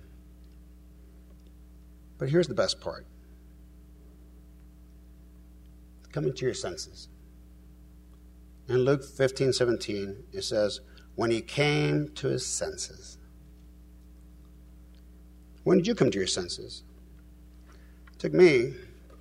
But 2.18 2.28
here's 2.28 2.48
the 2.48 2.54
best 2.54 2.80
part 2.80 3.06
coming 6.10 6.34
to 6.34 6.44
your 6.44 6.52
senses. 6.52 7.08
In 8.68 8.78
Luke 8.78 9.02
15, 9.02 9.52
17, 9.52 10.24
it 10.32 10.42
says, 10.42 10.80
when 11.14 11.30
he 11.30 11.40
came 11.40 12.08
to 12.16 12.28
his 12.28 12.44
senses. 12.44 13.18
When 15.64 15.78
did 15.78 15.86
you 15.86 15.94
come 15.94 16.10
to 16.10 16.18
your 16.18 16.26
senses? 16.26 16.82
It 18.12 18.18
took 18.18 18.32
me 18.32 18.74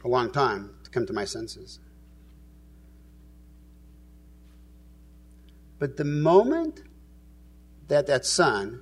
a 0.03 0.07
long 0.07 0.31
time 0.31 0.71
to 0.83 0.89
come 0.89 1.05
to 1.05 1.13
my 1.13 1.25
senses. 1.25 1.79
But 5.77 5.97
the 5.97 6.05
moment 6.05 6.83
that 7.87 8.07
that 8.07 8.25
son 8.25 8.81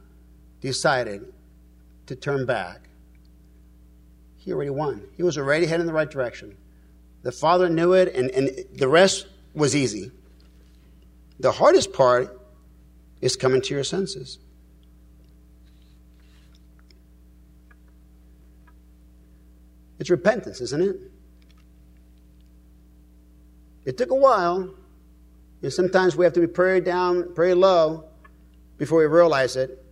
decided 0.62 1.34
to 2.08 2.16
turn 2.16 2.46
back, 2.46 2.90
he 4.38 4.54
already 4.54 4.70
won. 4.70 5.04
He 5.16 5.24
was 5.24 5.38
already 5.38 5.66
heading 5.66 5.82
in 5.82 5.88
the 5.88 5.94
right 5.94 6.10
direction. 6.10 6.58
The 7.22 7.32
father 7.32 7.70
knew 7.70 7.94
it, 7.94 8.14
and, 8.16 8.30
and 8.32 8.50
the 8.74 8.88
rest 8.88 9.28
was 9.54 9.76
easy. 9.76 10.12
The 11.40 11.52
hardest 11.52 11.94
part 11.94 12.40
is 13.22 13.36
coming 13.36 13.62
to 13.62 13.74
your 13.74 13.84
senses. 13.84 14.40
It's 20.00 20.10
repentance, 20.10 20.62
isn't 20.62 20.82
it? 20.82 20.96
It 23.86 23.98
took 23.98 24.12
a 24.12 24.16
while. 24.16 24.74
And 25.62 25.74
sometimes 25.74 26.16
we 26.16 26.24
have 26.24 26.34
to 26.34 26.40
be 26.40 26.48
prayed 26.48 26.86
down, 26.86 27.34
pray 27.34 27.54
low 27.54 28.06
before 28.78 29.00
we 29.00 29.06
realize 29.06 29.56
it. 29.58 29.84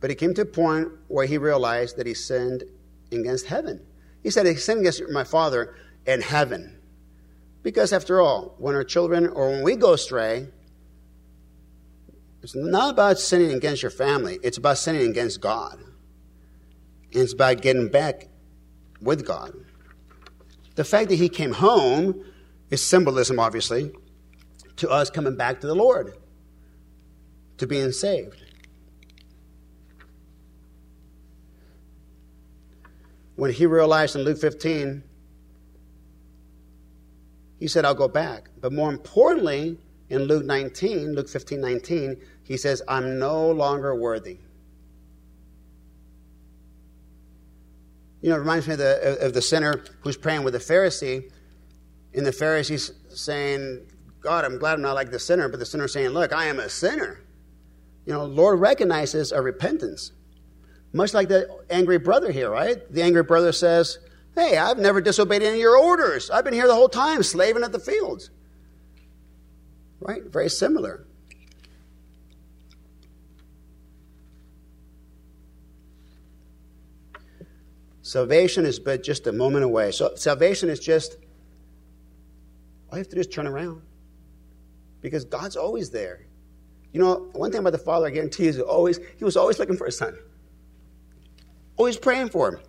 But 0.00 0.10
he 0.10 0.16
came 0.16 0.34
to 0.34 0.42
a 0.42 0.46
point 0.46 0.88
where 1.08 1.26
he 1.26 1.38
realized 1.38 1.96
that 1.96 2.06
he 2.06 2.12
sinned 2.12 2.64
against 3.10 3.46
heaven. 3.46 3.80
He 4.22 4.30
said, 4.30 4.44
He 4.44 4.56
sinned 4.56 4.80
against 4.80 5.02
my 5.10 5.24
Father 5.24 5.74
and 6.06 6.22
heaven. 6.22 6.78
Because 7.62 7.92
after 7.92 8.20
all, 8.20 8.54
when 8.58 8.74
our 8.74 8.84
children 8.84 9.26
or 9.26 9.50
when 9.50 9.62
we 9.62 9.76
go 9.76 9.94
astray, 9.94 10.48
it's 12.42 12.54
not 12.54 12.90
about 12.90 13.18
sinning 13.18 13.52
against 13.52 13.82
your 13.82 13.90
family, 13.90 14.38
it's 14.42 14.58
about 14.58 14.78
sinning 14.78 15.08
against 15.08 15.40
God. 15.40 15.78
And 17.12 17.22
it's 17.22 17.32
about 17.32 17.62
getting 17.62 17.88
back 17.88 18.28
with 19.06 19.24
God. 19.24 19.52
The 20.74 20.84
fact 20.84 21.08
that 21.08 21.16
he 21.16 21.28
came 21.28 21.52
home 21.52 22.22
is 22.70 22.84
symbolism, 22.84 23.38
obviously, 23.38 23.92
to 24.76 24.90
us 24.90 25.08
coming 25.08 25.36
back 25.36 25.60
to 25.60 25.66
the 25.66 25.74
Lord, 25.74 26.14
to 27.56 27.66
being 27.66 27.92
saved. 27.92 28.42
When 33.36 33.52
he 33.52 33.66
realized 33.66 34.16
in 34.16 34.22
Luke 34.22 34.38
15, 34.38 35.02
he 37.58 37.68
said, 37.68 37.84
I'll 37.84 37.94
go 37.94 38.08
back. 38.08 38.50
But 38.60 38.72
more 38.72 38.90
importantly, 38.90 39.78
in 40.08 40.22
Luke 40.22 40.44
19, 40.44 41.14
Luke 41.14 41.28
15, 41.28 41.60
19, 41.60 42.16
he 42.42 42.56
says, 42.56 42.82
I'm 42.86 43.18
no 43.18 43.50
longer 43.50 43.94
worthy. 43.94 44.38
You 48.20 48.30
know, 48.30 48.36
it 48.36 48.40
reminds 48.40 48.66
me 48.66 48.72
of 48.74 48.78
the, 48.78 49.26
of 49.26 49.34
the 49.34 49.42
sinner 49.42 49.84
who's 50.00 50.16
praying 50.16 50.42
with 50.42 50.54
the 50.54 50.58
Pharisee, 50.58 51.30
and 52.14 52.26
the 52.26 52.32
Pharisee's 52.32 52.92
saying, 53.10 53.86
God, 54.20 54.44
I'm 54.44 54.58
glad 54.58 54.74
I'm 54.74 54.82
not 54.82 54.94
like 54.94 55.10
the 55.10 55.18
sinner, 55.18 55.48
but 55.48 55.60
the 55.60 55.66
sinner 55.66 55.86
saying, 55.86 56.08
Look, 56.08 56.32
I 56.32 56.46
am 56.46 56.58
a 56.58 56.68
sinner. 56.68 57.20
You 58.06 58.12
know, 58.12 58.24
Lord 58.24 58.60
recognizes 58.60 59.32
our 59.32 59.42
repentance. 59.42 60.12
Much 60.92 61.12
like 61.12 61.28
the 61.28 61.48
angry 61.70 61.98
brother 61.98 62.32
here, 62.32 62.50
right? 62.50 62.76
The 62.90 63.02
angry 63.02 63.22
brother 63.22 63.52
says, 63.52 63.98
Hey, 64.34 64.56
I've 64.56 64.78
never 64.78 65.00
disobeyed 65.00 65.42
any 65.42 65.54
of 65.54 65.60
your 65.60 65.78
orders. 65.78 66.30
I've 66.30 66.44
been 66.44 66.54
here 66.54 66.66
the 66.66 66.74
whole 66.74 66.88
time, 66.88 67.22
slaving 67.22 67.62
at 67.62 67.72
the 67.72 67.78
fields. 67.78 68.30
Right? 70.00 70.22
Very 70.24 70.50
similar. 70.50 71.05
Salvation 78.06 78.64
is 78.64 78.78
but 78.78 79.02
just 79.02 79.26
a 79.26 79.32
moment 79.32 79.64
away. 79.64 79.90
So 79.90 80.14
salvation 80.14 80.68
is 80.68 80.78
just 80.78 81.16
all 82.88 82.98
you 82.98 82.98
have 82.98 83.08
to 83.08 83.16
do 83.16 83.20
is 83.20 83.26
turn 83.26 83.48
around. 83.48 83.82
Because 85.00 85.24
God's 85.24 85.56
always 85.56 85.90
there. 85.90 86.24
You 86.92 87.00
know, 87.00 87.28
one 87.32 87.50
thing 87.50 87.58
about 87.58 87.72
the 87.72 87.78
Father, 87.78 88.06
I 88.06 88.10
guarantee 88.10 88.46
is 88.46 88.60
always 88.60 89.00
he 89.18 89.24
was 89.24 89.36
always 89.36 89.58
looking 89.58 89.76
for 89.76 89.86
his 89.86 89.98
son. 89.98 90.16
Always 91.76 91.96
praying 91.96 92.28
for 92.28 92.50
him. 92.50 92.60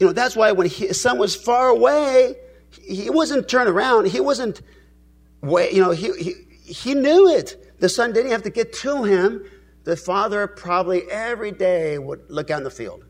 You 0.00 0.08
know, 0.08 0.12
that's 0.12 0.34
why 0.34 0.50
when 0.50 0.68
his 0.68 1.00
son 1.00 1.16
was 1.16 1.36
far 1.36 1.68
away, 1.68 2.34
he 2.70 3.10
wasn't 3.10 3.48
turned 3.48 3.68
around. 3.68 4.08
He 4.08 4.18
wasn't 4.18 4.62
way, 5.42 5.70
you 5.70 5.80
know, 5.80 5.92
he, 5.92 6.12
he, 6.20 6.32
he 6.64 6.94
knew 6.94 7.28
it. 7.28 7.78
The 7.78 7.88
son 7.88 8.12
didn't 8.12 8.32
have 8.32 8.42
to 8.42 8.50
get 8.50 8.72
to 8.72 9.04
him. 9.04 9.44
The 9.84 9.96
father 9.96 10.48
probably 10.48 11.08
every 11.08 11.52
day 11.52 12.00
would 12.00 12.28
look 12.28 12.50
out 12.50 12.58
in 12.58 12.64
the 12.64 12.70
field 12.70 13.04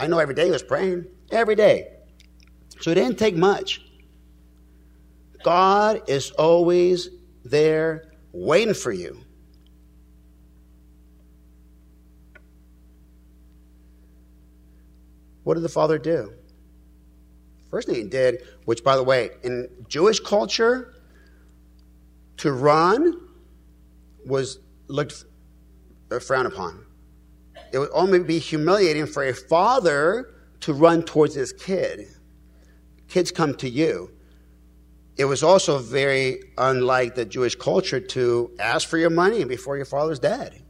I 0.00 0.06
know 0.06 0.18
every 0.18 0.34
day 0.34 0.46
he 0.46 0.50
was 0.50 0.62
praying, 0.62 1.04
every 1.30 1.54
day. 1.54 1.88
So 2.80 2.90
it 2.90 2.94
didn't 2.94 3.18
take 3.18 3.36
much. 3.36 3.82
God 5.44 6.08
is 6.08 6.30
always 6.32 7.10
there 7.44 8.10
waiting 8.32 8.72
for 8.72 8.92
you. 8.92 9.20
What 15.44 15.54
did 15.54 15.62
the 15.64 15.68
father 15.68 15.98
do? 15.98 16.32
First 17.70 17.86
thing 17.86 17.96
he 17.96 18.04
did, 18.04 18.42
which 18.64 18.82
by 18.82 18.96
the 18.96 19.02
way, 19.02 19.30
in 19.42 19.68
Jewish 19.86 20.18
culture, 20.18 20.94
to 22.38 22.52
run 22.52 23.20
was 24.24 24.60
looked 24.88 25.24
uh, 26.10 26.18
frowned 26.20 26.46
upon 26.46 26.86
it 27.72 27.78
would 27.78 27.90
only 27.92 28.20
be 28.20 28.38
humiliating 28.38 29.06
for 29.06 29.24
a 29.24 29.34
father 29.34 30.34
to 30.60 30.72
run 30.72 31.02
towards 31.02 31.34
his 31.34 31.52
kid. 31.52 32.08
Kids 33.08 33.30
come 33.30 33.54
to 33.56 33.68
you. 33.68 34.10
It 35.16 35.24
was 35.24 35.42
also 35.42 35.78
very 35.78 36.52
unlike 36.56 37.14
the 37.14 37.24
Jewish 37.24 37.54
culture 37.54 38.00
to 38.00 38.50
ask 38.58 38.88
for 38.88 38.96
your 38.96 39.10
money 39.10 39.44
before 39.44 39.76
your 39.76 39.84
father's 39.84 40.18
dead. 40.18 40.62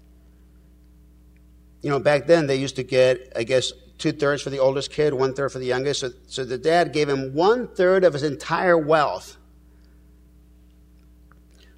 You 1.82 1.90
know, 1.90 1.98
back 1.98 2.26
then 2.26 2.46
they 2.46 2.56
used 2.56 2.76
to 2.76 2.82
get, 2.82 3.32
I 3.36 3.44
guess, 3.44 3.72
two 3.98 4.12
thirds 4.12 4.42
for 4.42 4.50
the 4.50 4.58
oldest 4.58 4.90
kid, 4.90 5.14
one 5.14 5.34
third 5.34 5.52
for 5.52 5.58
the 5.58 5.66
youngest. 5.66 6.00
So, 6.00 6.10
so 6.26 6.44
the 6.44 6.58
dad 6.58 6.92
gave 6.92 7.08
him 7.08 7.32
one 7.34 7.68
third 7.68 8.02
of 8.04 8.12
his 8.12 8.22
entire 8.22 8.76
wealth. 8.76 9.36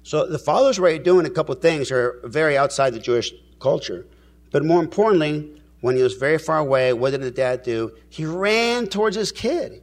So 0.03 0.27
the 0.27 0.39
father's 0.39 0.79
already 0.79 0.99
doing 0.99 1.25
a 1.25 1.29
couple 1.29 1.55
of 1.55 1.61
things 1.61 1.91
are 1.91 2.19
very 2.23 2.57
outside 2.57 2.93
the 2.93 2.99
Jewish 2.99 3.31
culture. 3.59 4.05
But 4.53 4.63
more 4.63 4.81
importantly, 4.81 5.51
when 5.81 5.97
he 5.97 6.03
was 6.03 6.13
very 6.13 6.37
far 6.37 6.59
away, 6.59 6.93
what 6.93 7.09
did 7.09 7.21
the 7.21 7.31
dad 7.31 7.63
do? 7.63 7.91
He 8.07 8.23
ran 8.23 8.87
towards 8.87 9.17
his 9.17 9.31
kid. 9.33 9.81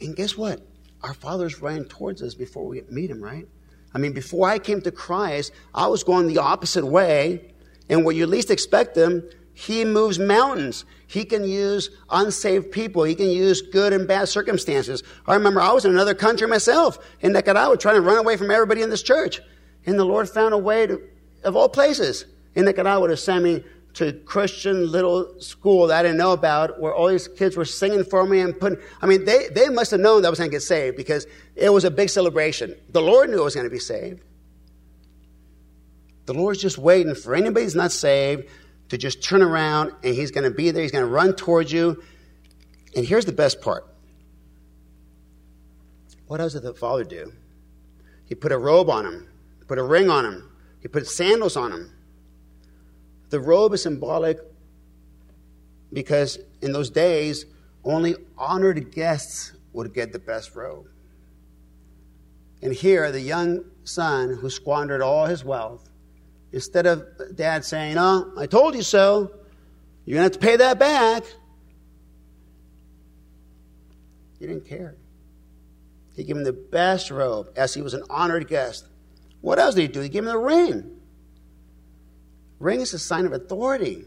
And 0.00 0.16
guess 0.16 0.36
what? 0.36 0.62
Our 1.02 1.12
fathers 1.12 1.60
ran 1.60 1.84
towards 1.84 2.22
us 2.22 2.34
before 2.34 2.66
we 2.66 2.82
meet 2.88 3.10
him, 3.10 3.22
right? 3.22 3.46
I 3.92 3.98
mean, 3.98 4.14
before 4.14 4.48
I 4.48 4.58
came 4.58 4.80
to 4.80 4.90
Christ, 4.90 5.52
I 5.74 5.86
was 5.86 6.02
going 6.02 6.26
the 6.26 6.38
opposite 6.38 6.86
way, 6.86 7.52
And 7.90 8.02
where 8.02 8.14
you 8.14 8.26
least 8.26 8.50
expect 8.50 8.96
him, 8.96 9.22
he 9.52 9.84
moves 9.84 10.18
mountains. 10.18 10.86
He 11.06 11.26
can 11.26 11.44
use 11.44 11.90
unsaved 12.08 12.72
people. 12.72 13.04
He 13.04 13.14
can 13.14 13.28
use 13.28 13.60
good 13.60 13.92
and 13.92 14.08
bad 14.08 14.30
circumstances. 14.30 15.02
I 15.26 15.34
remember 15.34 15.60
I 15.60 15.72
was 15.72 15.84
in 15.84 15.92
another 15.92 16.14
country 16.14 16.48
myself 16.48 16.98
in 17.20 17.34
Nicaragua 17.34 17.76
trying 17.76 17.96
to 17.96 18.00
run 18.00 18.16
away 18.16 18.38
from 18.38 18.50
everybody 18.50 18.80
in 18.80 18.88
this 18.88 19.02
church. 19.02 19.42
And 19.84 19.98
the 19.98 20.04
Lord 20.06 20.30
found 20.30 20.54
a 20.54 20.58
way 20.58 20.86
to, 20.86 21.00
of 21.44 21.54
all 21.56 21.68
places, 21.68 22.24
in 22.54 22.64
Nicaragua 22.64 23.08
to 23.08 23.16
send 23.16 23.44
me 23.44 23.64
to 23.94 24.12
Christian 24.12 24.90
little 24.90 25.40
school 25.40 25.86
that 25.86 26.00
I 26.00 26.02
didn't 26.02 26.18
know 26.18 26.32
about 26.32 26.80
where 26.80 26.92
all 26.92 27.08
these 27.08 27.28
kids 27.28 27.56
were 27.56 27.64
singing 27.64 28.04
for 28.04 28.26
me 28.26 28.40
and 28.40 28.58
putting, 28.58 28.78
I 29.00 29.06
mean, 29.06 29.24
they, 29.24 29.48
they 29.48 29.68
must 29.68 29.92
have 29.92 30.00
known 30.00 30.22
that 30.22 30.28
I 30.28 30.30
was 30.30 30.38
going 30.38 30.50
to 30.50 30.54
get 30.54 30.62
saved 30.62 30.96
because 30.96 31.26
it 31.54 31.72
was 31.72 31.84
a 31.84 31.90
big 31.90 32.10
celebration. 32.10 32.74
The 32.90 33.00
Lord 33.00 33.30
knew 33.30 33.40
I 33.40 33.44
was 33.44 33.54
going 33.54 33.66
to 33.66 33.70
be 33.70 33.78
saved. 33.78 34.20
The 36.26 36.34
Lord's 36.34 36.60
just 36.60 36.78
waiting 36.78 37.14
for 37.14 37.34
anybody 37.34 37.64
who's 37.64 37.76
not 37.76 37.92
saved 37.92 38.48
to 38.88 38.98
just 38.98 39.22
turn 39.22 39.42
around 39.42 39.92
and 40.02 40.14
He's 40.14 40.30
going 40.30 40.44
to 40.44 40.54
be 40.54 40.70
there. 40.70 40.82
He's 40.82 40.92
going 40.92 41.04
to 41.04 41.10
run 41.10 41.34
towards 41.34 41.70
you. 41.70 42.02
And 42.96 43.04
here's 43.04 43.24
the 43.24 43.32
best 43.32 43.60
part. 43.60 43.86
What 46.26 46.40
else 46.40 46.54
did 46.54 46.62
the 46.62 46.74
Father 46.74 47.04
do? 47.04 47.32
He 48.26 48.34
put 48.34 48.52
a 48.52 48.58
robe 48.58 48.88
on 48.88 49.04
him, 49.04 49.28
put 49.66 49.78
a 49.78 49.82
ring 49.82 50.08
on 50.08 50.24
him, 50.24 50.50
he 50.80 50.88
put 50.88 51.06
sandals 51.06 51.56
on 51.56 51.72
him. 51.72 51.90
The 53.34 53.40
robe 53.40 53.72
is 53.72 53.82
symbolic 53.82 54.38
because 55.92 56.38
in 56.62 56.70
those 56.70 56.88
days, 56.88 57.46
only 57.82 58.14
honored 58.38 58.92
guests 58.92 59.54
would 59.72 59.92
get 59.92 60.12
the 60.12 60.20
best 60.20 60.54
robe. 60.54 60.86
And 62.62 62.72
here, 62.72 63.10
the 63.10 63.20
young 63.20 63.64
son 63.82 64.36
who 64.36 64.48
squandered 64.48 65.02
all 65.02 65.26
his 65.26 65.44
wealth, 65.44 65.90
instead 66.52 66.86
of 66.86 67.04
dad 67.34 67.64
saying, 67.64 67.98
Oh, 67.98 68.32
I 68.38 68.46
told 68.46 68.76
you 68.76 68.82
so, 68.82 69.32
you're 70.04 70.14
going 70.14 70.30
to 70.30 70.32
have 70.32 70.32
to 70.34 70.38
pay 70.38 70.56
that 70.58 70.78
back, 70.78 71.24
he 74.38 74.46
didn't 74.46 74.64
care. 74.64 74.94
He 76.14 76.22
gave 76.22 76.36
him 76.36 76.44
the 76.44 76.52
best 76.52 77.10
robe 77.10 77.48
as 77.56 77.74
he 77.74 77.82
was 77.82 77.94
an 77.94 78.04
honored 78.08 78.46
guest. 78.46 78.86
What 79.40 79.58
else 79.58 79.74
did 79.74 79.80
he 79.80 79.88
do? 79.88 80.02
He 80.02 80.08
gave 80.08 80.22
him 80.22 80.28
the 80.28 80.38
ring. 80.38 80.93
Ring 82.58 82.80
is 82.80 82.94
a 82.94 82.98
sign 82.98 83.26
of 83.26 83.32
authority. 83.32 84.04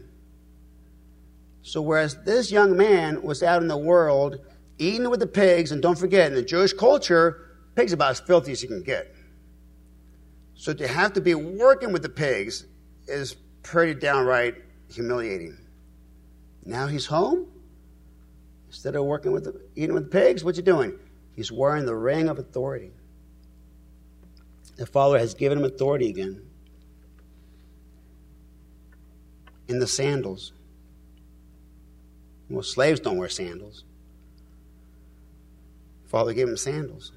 So, 1.62 1.82
whereas 1.82 2.16
this 2.24 2.50
young 2.50 2.76
man 2.76 3.22
was 3.22 3.42
out 3.42 3.62
in 3.62 3.68
the 3.68 3.76
world 3.76 4.38
eating 4.78 5.10
with 5.10 5.20
the 5.20 5.26
pigs, 5.26 5.72
and 5.72 5.82
don't 5.82 5.98
forget, 5.98 6.28
in 6.28 6.34
the 6.34 6.42
Jewish 6.42 6.72
culture, 6.72 7.50
pigs 7.74 7.92
are 7.92 7.96
about 7.96 8.12
as 8.12 8.20
filthy 8.20 8.52
as 8.52 8.62
you 8.62 8.68
can 8.68 8.82
get. 8.82 9.14
So, 10.54 10.72
to 10.72 10.88
have 10.88 11.12
to 11.14 11.20
be 11.20 11.34
working 11.34 11.92
with 11.92 12.02
the 12.02 12.08
pigs 12.08 12.64
is 13.06 13.36
pretty 13.62 13.98
downright 13.98 14.54
humiliating. 14.90 15.58
Now 16.64 16.86
he's 16.86 17.06
home. 17.06 17.46
Instead 18.68 18.96
of 18.96 19.04
working 19.04 19.32
with 19.32 19.44
the, 19.44 19.60
eating 19.74 19.94
with 19.94 20.10
the 20.10 20.10
pigs, 20.10 20.44
what's 20.44 20.58
he 20.58 20.62
doing? 20.62 20.98
He's 21.34 21.50
wearing 21.50 21.86
the 21.86 21.94
ring 21.94 22.28
of 22.28 22.38
authority. 22.38 22.92
The 24.76 24.86
Father 24.86 25.18
has 25.18 25.34
given 25.34 25.58
him 25.58 25.64
authority 25.64 26.08
again. 26.08 26.47
In 29.68 29.78
the 29.78 29.86
sandals. 29.86 30.52
Well, 32.50 32.62
slaves 32.62 33.00
don't 33.00 33.18
wear 33.18 33.28
sandals. 33.28 33.84
Father 36.06 36.32
gave 36.32 36.48
him 36.48 36.56
sandals. 36.56 37.12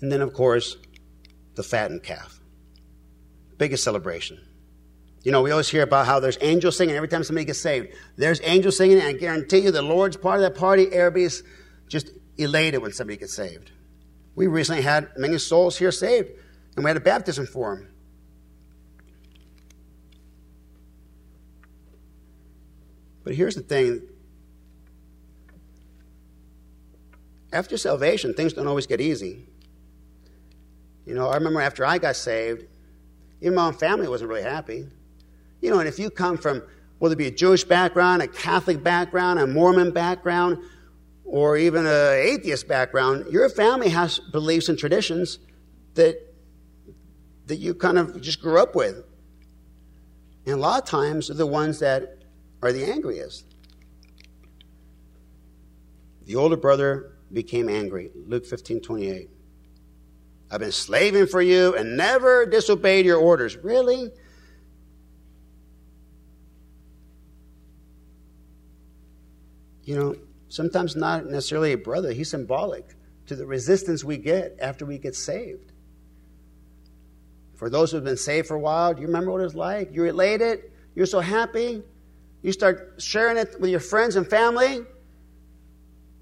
And 0.00 0.10
then, 0.12 0.20
of 0.20 0.32
course, 0.32 0.76
the 1.56 1.64
fattened 1.64 2.04
calf. 2.04 2.38
Biggest 3.58 3.82
celebration. 3.82 4.40
You 5.24 5.32
know, 5.32 5.42
we 5.42 5.50
always 5.50 5.68
hear 5.68 5.82
about 5.82 6.06
how 6.06 6.20
there's 6.20 6.38
angels 6.40 6.76
singing 6.76 6.94
every 6.94 7.08
time 7.08 7.24
somebody 7.24 7.44
gets 7.44 7.60
saved. 7.60 7.88
There's 8.16 8.40
angels 8.44 8.76
singing, 8.76 8.98
and 8.98 9.08
I 9.08 9.12
guarantee 9.12 9.58
you 9.58 9.72
the 9.72 9.82
Lord's 9.82 10.16
part 10.16 10.36
of 10.36 10.42
that 10.42 10.58
party. 10.58 10.86
Everybody's 10.92 11.42
just 11.88 12.12
elated 12.36 12.80
when 12.80 12.92
somebody 12.92 13.16
gets 13.16 13.34
saved. 13.34 13.72
We 14.36 14.46
recently 14.46 14.82
had 14.82 15.08
many 15.16 15.38
souls 15.38 15.76
here 15.76 15.90
saved, 15.90 16.30
and 16.76 16.84
we 16.84 16.88
had 16.88 16.96
a 16.96 17.00
baptism 17.00 17.46
for 17.46 17.74
them. 17.74 17.88
But 23.28 23.34
here's 23.34 23.56
the 23.56 23.60
thing 23.60 24.00
after 27.52 27.76
salvation, 27.76 28.32
things 28.32 28.54
don't 28.54 28.66
always 28.66 28.86
get 28.86 29.02
easy. 29.02 29.44
You 31.04 31.14
know, 31.14 31.28
I 31.28 31.34
remember 31.34 31.60
after 31.60 31.84
I 31.84 31.98
got 31.98 32.16
saved, 32.16 32.64
even 33.42 33.56
my 33.56 33.66
own 33.66 33.74
family 33.74 34.08
wasn't 34.08 34.30
really 34.30 34.44
happy. 34.44 34.86
You 35.60 35.70
know, 35.70 35.78
and 35.78 35.86
if 35.86 35.98
you 35.98 36.08
come 36.08 36.38
from 36.38 36.62
whether 37.00 37.12
it 37.12 37.18
be 37.18 37.26
a 37.26 37.30
Jewish 37.30 37.64
background, 37.64 38.22
a 38.22 38.28
Catholic 38.28 38.82
background, 38.82 39.40
a 39.40 39.46
Mormon 39.46 39.90
background, 39.90 40.62
or 41.26 41.58
even 41.58 41.84
an 41.84 42.14
atheist 42.14 42.66
background, 42.66 43.30
your 43.30 43.50
family 43.50 43.90
has 43.90 44.20
beliefs 44.20 44.70
and 44.70 44.78
traditions 44.78 45.38
that 45.96 46.16
that 47.44 47.56
you 47.56 47.74
kind 47.74 47.98
of 47.98 48.22
just 48.22 48.40
grew 48.40 48.58
up 48.58 48.74
with. 48.74 49.04
And 50.46 50.54
a 50.54 50.56
lot 50.56 50.82
of 50.82 50.88
times, 50.88 51.28
they're 51.28 51.36
the 51.36 51.46
ones 51.46 51.80
that 51.80 52.17
are 52.62 52.72
the 52.72 52.84
angriest. 52.84 53.44
The 56.26 56.36
older 56.36 56.56
brother 56.56 57.12
became 57.32 57.68
angry. 57.68 58.10
Luke 58.26 58.44
15 58.46 58.80
28. 58.80 59.30
I've 60.50 60.60
been 60.60 60.72
slaving 60.72 61.26
for 61.26 61.42
you 61.42 61.74
and 61.76 61.96
never 61.96 62.46
disobeyed 62.46 63.04
your 63.04 63.18
orders. 63.18 63.56
Really? 63.56 64.10
You 69.84 69.96
know, 69.96 70.16
sometimes 70.48 70.96
not 70.96 71.26
necessarily 71.26 71.72
a 71.72 71.78
brother, 71.78 72.12
he's 72.12 72.30
symbolic 72.30 72.94
to 73.26 73.36
the 73.36 73.46
resistance 73.46 74.04
we 74.04 74.16
get 74.16 74.56
after 74.60 74.84
we 74.84 74.98
get 74.98 75.14
saved. 75.14 75.72
For 77.54 77.68
those 77.68 77.90
who've 77.90 78.04
been 78.04 78.16
saved 78.16 78.48
for 78.48 78.54
a 78.54 78.60
while, 78.60 78.94
do 78.94 79.00
you 79.00 79.06
remember 79.06 79.30
what 79.30 79.40
it 79.40 79.44
was 79.44 79.54
like? 79.54 79.94
You're 79.94 80.06
elated, 80.06 80.70
you're 80.94 81.06
so 81.06 81.20
happy, 81.20 81.82
you 82.42 82.52
start 82.52 82.94
sharing 82.98 83.36
it 83.36 83.60
with 83.60 83.70
your 83.70 83.80
friends 83.80 84.16
and 84.16 84.28
family. 84.28 84.80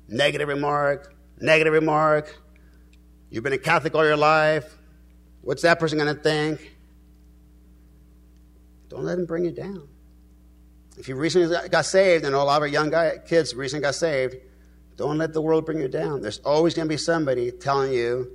Negative 0.08 0.48
remark, 0.48 1.14
negative 1.40 1.72
remark. 1.72 2.38
You've 3.30 3.44
been 3.44 3.52
a 3.52 3.58
Catholic 3.58 3.94
all 3.94 4.04
your 4.04 4.16
life. 4.16 4.76
What's 5.42 5.62
that 5.62 5.78
person 5.78 5.98
going 5.98 6.14
to 6.14 6.20
think? 6.20 6.76
Don't 8.88 9.04
let 9.04 9.18
him 9.18 9.26
bring 9.26 9.44
you 9.44 9.50
down. 9.50 9.88
If 10.96 11.08
you 11.08 11.16
recently 11.16 11.54
got 11.68 11.84
saved, 11.84 12.24
and 12.24 12.34
a 12.34 12.42
lot 12.42 12.56
of 12.56 12.62
our 12.62 12.68
young 12.68 12.90
guy, 12.90 13.18
kids 13.18 13.54
recently 13.54 13.82
got 13.82 13.94
saved, 13.94 14.36
don't 14.96 15.18
let 15.18 15.32
the 15.34 15.42
world 15.42 15.66
bring 15.66 15.78
you 15.78 15.88
down. 15.88 16.22
There's 16.22 16.38
always 16.38 16.72
going 16.72 16.88
to 16.88 16.92
be 16.92 16.96
somebody 16.96 17.50
telling 17.50 17.92
you 17.92 18.34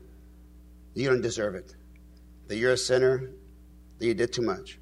you 0.94 1.10
don't 1.10 1.22
deserve 1.22 1.56
it, 1.56 1.74
that 2.48 2.58
you're 2.58 2.74
a 2.74 2.78
sinner, 2.78 3.32
that 3.98 4.06
you 4.06 4.14
did 4.14 4.32
too 4.32 4.44
much. 4.44 4.78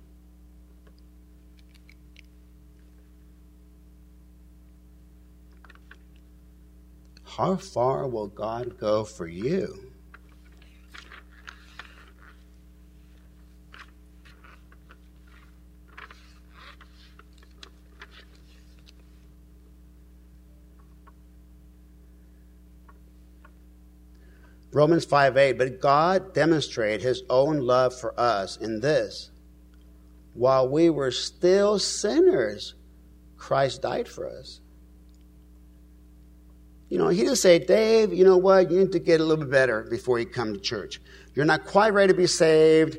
How 7.39 7.55
far 7.55 8.05
will 8.05 8.27
God 8.27 8.77
go 8.77 9.05
for 9.05 9.25
you? 9.25 9.93
Romans 24.73 25.05
5 25.05 25.37
8, 25.37 25.57
but 25.57 25.79
God 25.79 26.33
demonstrated 26.33 27.01
his 27.01 27.23
own 27.29 27.61
love 27.61 27.97
for 27.97 28.19
us 28.19 28.57
in 28.57 28.81
this. 28.81 29.31
While 30.33 30.67
we 30.67 30.89
were 30.89 31.11
still 31.11 31.79
sinners, 31.79 32.75
Christ 33.37 33.83
died 33.83 34.09
for 34.09 34.27
us. 34.27 34.59
You 36.89 36.97
know, 36.97 37.07
he 37.09 37.21
didn't 37.21 37.35
say, 37.35 37.59
Dave, 37.59 38.11
you 38.11 38.25
know 38.25 38.37
what? 38.37 38.71
You 38.71 38.79
need 38.79 38.91
to 38.93 38.99
get 38.99 39.21
a 39.21 39.23
little 39.23 39.45
bit 39.45 39.51
better 39.51 39.83
before 39.83 40.19
you 40.19 40.25
come 40.25 40.53
to 40.53 40.59
church. 40.59 40.99
You're 41.35 41.45
not 41.45 41.65
quite 41.65 41.93
ready 41.93 42.11
to 42.11 42.17
be 42.17 42.25
saved. 42.25 42.97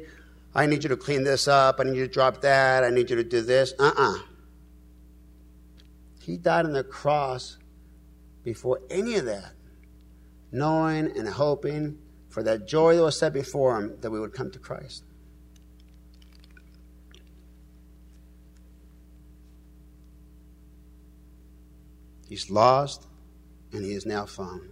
I 0.54 0.66
need 0.66 0.84
you 0.84 0.88
to 0.88 0.96
clean 0.96 1.24
this 1.24 1.48
up. 1.48 1.80
I 1.80 1.84
need 1.84 1.96
you 1.96 2.06
to 2.06 2.12
drop 2.12 2.40
that. 2.42 2.84
I 2.84 2.90
need 2.90 3.10
you 3.10 3.16
to 3.16 3.24
do 3.24 3.40
this. 3.40 3.74
Uh 3.78 3.92
uh-uh. 3.96 4.14
uh 4.14 4.18
He 6.20 6.36
died 6.36 6.66
on 6.66 6.72
the 6.72 6.84
cross 6.84 7.58
before 8.44 8.80
any 8.90 9.16
of 9.16 9.24
that, 9.24 9.52
knowing 10.52 11.16
and 11.18 11.28
hoping 11.28 11.98
for 12.28 12.44
that 12.44 12.68
joy 12.68 12.94
that 12.94 13.02
was 13.02 13.18
set 13.18 13.32
before 13.32 13.76
him 13.76 13.96
that 14.00 14.10
we 14.10 14.20
would 14.20 14.32
come 14.32 14.52
to 14.52 14.58
Christ. 14.60 15.02
He's 22.28 22.48
lost 22.48 23.08
and 23.72 23.84
he 23.84 23.92
is 23.92 24.06
now 24.06 24.26
found. 24.26 24.68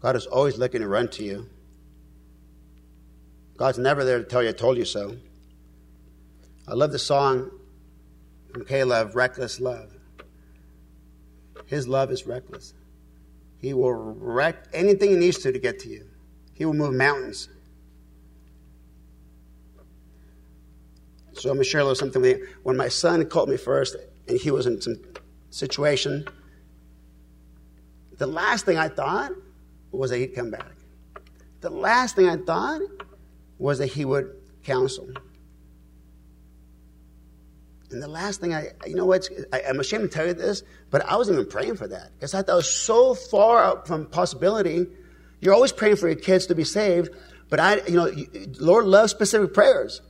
God 0.00 0.16
is 0.16 0.26
always 0.26 0.58
looking 0.58 0.80
to 0.80 0.88
run 0.88 1.08
to 1.08 1.24
you. 1.24 1.48
God's 3.56 3.78
never 3.78 4.04
there 4.04 4.18
to 4.18 4.24
tell 4.24 4.42
you, 4.42 4.50
I 4.50 4.52
told 4.52 4.76
you 4.76 4.84
so. 4.84 5.16
I 6.68 6.74
love 6.74 6.92
the 6.92 6.98
song 6.98 7.50
from 8.52 8.64
Caleb, 8.64 9.16
Reckless 9.16 9.58
Love. 9.58 9.92
His 11.66 11.88
love 11.88 12.10
is 12.12 12.26
reckless. 12.26 12.74
He 13.60 13.74
will 13.74 13.92
wreck 13.92 14.66
anything 14.72 15.10
he 15.10 15.16
needs 15.16 15.38
to 15.38 15.52
to 15.52 15.58
get 15.58 15.80
to 15.80 15.88
you. 15.88 16.06
He 16.54 16.64
will 16.64 16.74
move 16.74 16.94
mountains. 16.94 17.48
So 21.32 21.50
I'm 21.50 21.56
going 21.56 21.64
to 21.64 21.70
share 21.70 21.80
a 21.80 21.84
little 21.84 21.94
something 21.94 22.22
with 22.22 22.38
you. 22.38 22.48
When 22.62 22.76
my 22.76 22.88
son 22.88 23.24
called 23.26 23.48
me 23.48 23.56
first, 23.56 23.96
and 24.28 24.38
he 24.38 24.50
was 24.50 24.66
in 24.66 24.80
some 24.80 24.96
situation, 25.50 26.26
the 28.18 28.26
last 28.26 28.64
thing 28.64 28.78
I 28.78 28.88
thought 28.88 29.32
was 29.90 30.10
that 30.10 30.18
he'd 30.18 30.34
come 30.34 30.50
back. 30.50 30.72
The 31.60 31.70
last 31.70 32.16
thing 32.16 32.28
I 32.28 32.36
thought 32.36 32.80
was 33.58 33.78
that 33.78 33.86
he 33.86 34.04
would 34.04 34.34
counsel. 34.64 35.08
And 37.90 38.02
the 38.02 38.08
last 38.08 38.40
thing 38.40 38.54
I, 38.54 38.68
you 38.86 38.94
know 38.94 39.06
what, 39.06 39.28
I, 39.52 39.60
am 39.60 39.80
ashamed 39.80 40.02
to 40.02 40.08
tell 40.08 40.26
you 40.26 40.34
this, 40.34 40.62
but 40.90 41.04
I 41.06 41.16
wasn't 41.16 41.38
even 41.38 41.50
praying 41.50 41.76
for 41.76 41.88
that 41.88 42.10
because 42.14 42.34
I 42.34 42.42
thought 42.42 42.52
it 42.52 42.56
was 42.56 42.70
so 42.70 43.14
far 43.14 43.64
out 43.64 43.86
from 43.86 44.06
possibility. 44.06 44.86
You're 45.40 45.54
always 45.54 45.72
praying 45.72 45.96
for 45.96 46.08
your 46.08 46.18
kids 46.18 46.46
to 46.46 46.54
be 46.54 46.64
saved, 46.64 47.10
but 47.48 47.60
I, 47.60 47.76
you 47.86 47.96
know, 47.96 48.10
Lord 48.60 48.84
loves 48.84 49.10
specific 49.10 49.54
prayers. 49.54 50.02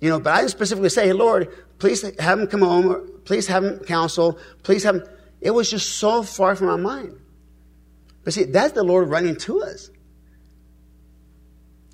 You 0.00 0.10
know, 0.10 0.20
but 0.20 0.32
I 0.32 0.38
didn't 0.38 0.50
specifically 0.50 0.90
say, 0.90 1.06
hey, 1.06 1.12
Lord, 1.12 1.48
please 1.78 2.02
have 2.18 2.38
him 2.38 2.46
come 2.46 2.62
home, 2.62 3.20
please 3.24 3.46
have 3.46 3.64
him 3.64 3.78
counsel, 3.80 4.38
please 4.62 4.82
have 4.84 4.96
him. 4.96 5.04
It 5.40 5.50
was 5.50 5.70
just 5.70 5.96
so 5.96 6.22
far 6.22 6.56
from 6.56 6.68
my 6.68 6.76
mind. 6.76 7.18
But 8.24 8.32
see, 8.32 8.44
that's 8.44 8.72
the 8.72 8.82
Lord 8.82 9.08
running 9.08 9.36
to 9.36 9.62
us. 9.62 9.90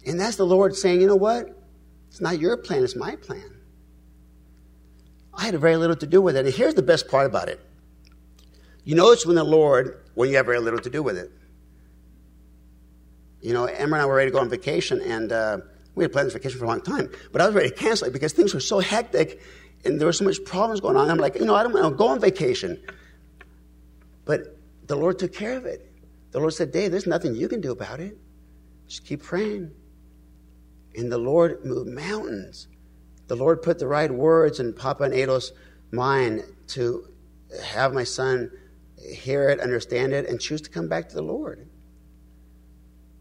And 0.07 0.19
that's 0.19 0.37
the 0.37 0.47
Lord 0.47 0.75
saying, 0.75 1.01
you 1.01 1.07
know 1.07 1.17
what? 1.17 1.47
It's 2.09 2.21
not 2.21 2.39
your 2.39 2.57
plan, 2.57 2.85
it's 2.85 2.97
my 2.97 3.17
plan. 3.17 3.57
I 5.35 5.47
had 5.47 5.59
very 5.59 5.77
little 5.77 5.97
to 5.97 6.07
do 6.07 6.21
with 6.21 6.37
it. 6.37 6.45
And 6.45 6.55
here's 6.55 6.75
the 6.75 6.83
best 6.83 7.09
part 7.09 7.27
about 7.27 7.49
it. 7.49 7.61
You 8.85 9.13
it's 9.13 9.25
when 9.25 9.37
the 9.37 9.45
Lord, 9.45 10.03
when 10.15 10.29
you 10.29 10.37
have 10.37 10.47
very 10.47 10.59
little 10.59 10.81
to 10.81 10.91
do 10.91 11.03
with 11.03 11.17
it. 11.17 11.31
You 13.41 13.53
know, 13.53 13.65
Emma 13.65 13.97
and 13.97 14.03
I 14.03 14.07
were 14.07 14.15
ready 14.15 14.31
to 14.31 14.35
go 14.35 14.41
on 14.41 14.49
vacation, 14.49 15.01
and 15.01 15.33
uh, 15.33 15.59
we 15.95 16.05
had 16.05 16.13
planned 16.13 16.27
this 16.27 16.35
vacation 16.35 16.59
for 16.59 16.65
a 16.65 16.69
long 16.69 16.81
time, 16.81 17.11
but 17.33 17.41
I 17.41 17.47
was 17.47 17.55
ready 17.55 17.71
to 17.71 17.75
cancel 17.75 18.09
it 18.09 18.13
because 18.13 18.33
things 18.33 18.55
were 18.55 18.61
so 18.61 18.79
hectic 18.79 19.41
and 19.85 20.01
there 20.01 20.07
were 20.07 20.13
so 20.13 20.25
much 20.25 20.45
problems 20.45 20.81
going 20.81 20.97
on. 20.97 21.11
I'm 21.11 21.19
like, 21.19 21.35
you 21.37 21.45
know, 21.45 21.55
I 21.55 21.63
don't 21.63 21.73
want 21.73 21.85
to 21.87 21.97
go 21.97 22.09
on 22.09 22.21
vacation. 22.21 22.83
But 24.25 24.57
the 24.87 24.97
Lord 24.97 25.19
took 25.19 25.33
care 25.33 25.57
of 25.57 25.67
it. 25.67 25.91
The 26.31 26.39
Lord 26.39 26.55
said, 26.55 26.73
Dave, 26.73 26.91
there's 26.91 27.07
nothing 27.07 27.35
you 27.35 27.49
can 27.49 27.61
do 27.61 27.73
about 27.73 28.01
it. 28.01 28.17
Just 28.87 29.05
keep 29.05 29.23
praying. 29.23 29.71
And 30.97 31.11
the 31.11 31.19
Lord 31.19 31.65
moved 31.65 31.91
mountains. 31.91 32.69
The 33.27 33.37
Lord 33.37 33.63
put 33.63 33.79
the 33.79 33.87
right 33.87 34.11
words 34.11 34.61
in 34.61 34.73
Papa 34.73 35.05
and 35.05 35.15
Ado's 35.15 35.53
mind 35.91 36.45
to 36.69 37.09
have 37.63 37.93
my 37.93 38.05
son 38.05 38.51
hear 38.99 39.49
it, 39.49 39.61
understand 39.61 40.13
it, 40.13 40.29
and 40.29 40.41
choose 40.41 40.61
to 40.63 40.71
come 40.71 40.89
back 40.89 41.09
to 41.09 41.15
the 41.15 41.23
Lord. 41.23 41.69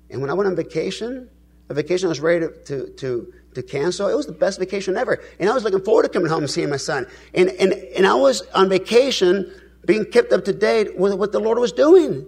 And 0.09 0.21
when 0.21 0.29
I 0.29 0.33
went 0.33 0.47
on 0.47 0.55
vacation, 0.55 1.29
a 1.69 1.73
vacation 1.73 2.07
I 2.07 2.09
was 2.09 2.19
ready 2.19 2.45
to, 2.45 2.63
to, 2.65 2.87
to, 2.97 3.33
to 3.53 3.63
cancel, 3.63 4.07
it 4.07 4.15
was 4.15 4.25
the 4.25 4.31
best 4.31 4.59
vacation 4.59 4.97
ever. 4.97 5.21
And 5.39 5.49
I 5.49 5.53
was 5.53 5.63
looking 5.63 5.81
forward 5.81 6.03
to 6.03 6.09
coming 6.09 6.29
home 6.29 6.43
and 6.43 6.49
seeing 6.49 6.69
my 6.69 6.77
son. 6.77 7.05
And, 7.33 7.49
and, 7.49 7.73
and 7.73 8.07
I 8.07 8.13
was 8.13 8.41
on 8.53 8.69
vacation 8.69 9.51
being 9.85 10.05
kept 10.05 10.31
up 10.31 10.45
to 10.45 10.53
date 10.53 10.97
with 10.97 11.13
what 11.15 11.31
the 11.31 11.39
Lord 11.39 11.59
was 11.59 11.71
doing. 11.71 12.25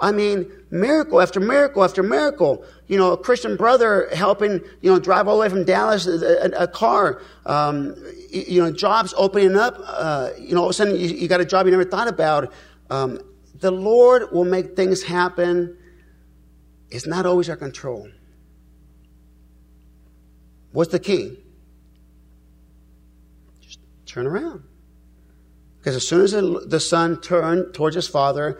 I 0.00 0.10
mean, 0.10 0.50
miracle 0.70 1.20
after 1.20 1.38
miracle 1.38 1.84
after 1.84 2.02
miracle. 2.02 2.64
You 2.88 2.98
know, 2.98 3.12
a 3.12 3.16
Christian 3.16 3.56
brother 3.56 4.08
helping, 4.12 4.60
you 4.80 4.92
know, 4.92 4.98
drive 4.98 5.28
all 5.28 5.36
the 5.36 5.42
way 5.42 5.48
from 5.48 5.64
Dallas 5.64 6.06
a, 6.06 6.56
a, 6.58 6.64
a 6.64 6.66
car. 6.66 7.22
Um, 7.46 7.94
you 8.30 8.60
know, 8.60 8.72
jobs 8.72 9.14
opening 9.16 9.56
up. 9.56 9.76
Uh, 9.86 10.30
you 10.38 10.54
know, 10.54 10.62
all 10.62 10.66
of 10.66 10.70
a 10.70 10.74
sudden 10.74 10.96
you, 10.96 11.06
you, 11.06 11.28
got 11.28 11.40
a 11.40 11.44
job 11.44 11.66
you 11.66 11.70
never 11.70 11.84
thought 11.84 12.08
about. 12.08 12.52
Um, 12.90 13.20
the 13.60 13.70
Lord 13.70 14.32
will 14.32 14.44
make 14.44 14.74
things 14.74 15.04
happen. 15.04 15.76
It's 16.90 17.06
not 17.06 17.24
always 17.24 17.48
our 17.48 17.56
control. 17.56 18.08
What's 20.72 20.90
the 20.90 20.98
key? 20.98 21.38
Just 23.60 23.78
turn 24.06 24.26
around. 24.26 24.62
Because 25.78 25.96
as 25.96 26.06
soon 26.06 26.22
as 26.22 26.32
the 26.32 26.80
son 26.80 27.20
turned 27.20 27.74
towards 27.74 27.96
his 27.96 28.08
father, 28.08 28.58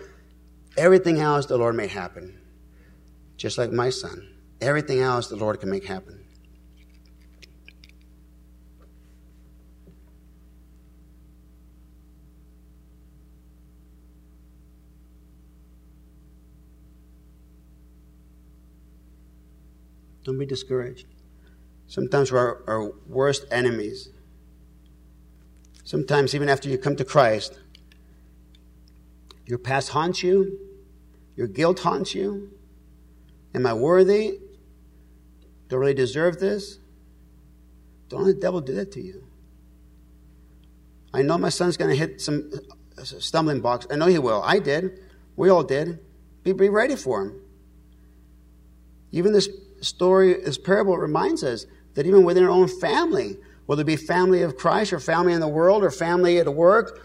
Everything 0.77 1.19
else 1.19 1.47
the 1.47 1.59
Lord 1.59 1.75
made 1.75 1.91
happen. 1.91 2.39
Just 3.37 3.59
like 3.59 3.73
my 3.73 3.91
son. 3.91 4.29
Everything 4.61 5.01
else 5.01 5.29
the 5.29 5.37
Lord 5.37 5.61
can 5.61 5.71
make 5.71 5.85
happen. 5.85 6.19
Don't 20.25 20.39
be 20.39 20.47
discouraged. 20.47 21.07
Sometimes 21.93 22.33
we're 22.33 22.65
our, 22.67 22.91
worst 23.07 23.45
enemies. 23.51 24.09
Sometimes, 25.85 26.35
even 26.35 26.49
after 26.49 26.71
you 26.71 26.79
come 26.79 26.97
to 26.97 27.05
Christ, 27.05 27.61
your 29.45 29.59
past 29.59 29.91
haunts 29.91 30.23
you. 30.23 30.59
Your 31.37 31.49
guilt 31.49 31.81
haunts 31.81 32.15
you. 32.15 32.51
Am 33.55 33.67
I 33.67 33.75
worthy? 33.75 34.39
Do 35.69 35.77
I 35.77 35.81
really 35.81 35.93
deserve 35.93 36.41
this? 36.41 36.79
Don't 38.09 38.25
let 38.25 38.37
the 38.37 38.41
devil 38.41 38.63
do 38.63 38.73
that 38.77 38.91
to 38.93 39.03
you. 39.03 39.27
I 41.13 41.21
know 41.21 41.37
my 41.37 41.51
son's 41.51 41.77
going 41.77 41.91
to 41.91 41.97
hit 41.97 42.23
some 42.23 42.53
uh, 42.97 43.05
stumbling 43.05 43.61
blocks. 43.61 43.87
I 43.91 43.97
know 43.97 44.07
he 44.07 44.19
will. 44.19 44.41
I 44.43 44.61
did. 44.61 44.99
We 45.37 45.51
all 45.51 45.63
did. 45.63 45.99
Be, 46.43 46.55
be 46.55 46.71
ready 46.71 46.97
for 46.97 47.21
him. 47.21 47.43
Even 49.11 49.35
this 49.35 49.51
story, 49.83 50.41
this 50.43 50.57
parable 50.57 50.97
reminds 50.97 51.45
us 51.45 51.67
that 51.95 52.07
even 52.07 52.25
within 52.25 52.45
our 52.45 52.51
own 52.51 52.69
family, 52.69 53.37
whether 53.67 53.83
it 53.83 53.87
be 53.87 53.97
family 53.97 54.43
of 54.43 54.57
Christ 54.57 54.93
or 54.93 55.01
family 55.01 55.33
in 55.33 55.41
the 55.41 55.49
world 55.49 55.85
or 55.85 55.91
family 55.91 56.39
at 56.39 56.53
work, 56.53 57.01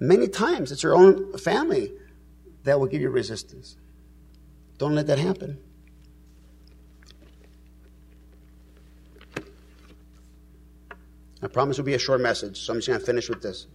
Many 0.00 0.28
times 0.28 0.72
it's 0.72 0.82
your 0.82 0.94
own 0.94 1.36
family 1.38 1.92
that 2.64 2.78
will 2.78 2.86
give 2.86 3.00
you 3.00 3.10
resistance. 3.10 3.76
Don't 4.78 4.94
let 4.94 5.06
that 5.06 5.18
happen. 5.18 5.58
I 11.42 11.46
promise 11.46 11.78
it 11.78 11.82
will 11.82 11.86
be 11.86 11.94
a 11.94 11.98
short 11.98 12.20
message, 12.20 12.60
so 12.60 12.72
I'm 12.72 12.78
just 12.78 12.88
going 12.88 12.98
to 12.98 13.06
finish 13.06 13.28
with 13.28 13.42
this. 13.42 13.66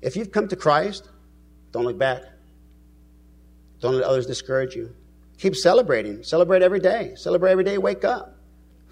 If 0.00 0.16
you've 0.16 0.32
come 0.32 0.48
to 0.48 0.56
Christ, 0.56 1.08
don't 1.72 1.84
look 1.84 1.98
back. 1.98 2.22
Don't 3.80 3.94
let 3.94 4.04
others 4.04 4.26
discourage 4.26 4.74
you. 4.74 4.94
Keep 5.38 5.54
celebrating. 5.54 6.22
Celebrate 6.22 6.62
every 6.62 6.80
day. 6.80 7.14
Celebrate 7.16 7.52
every 7.52 7.64
day. 7.64 7.78
Wake 7.78 8.04
up. 8.04 8.36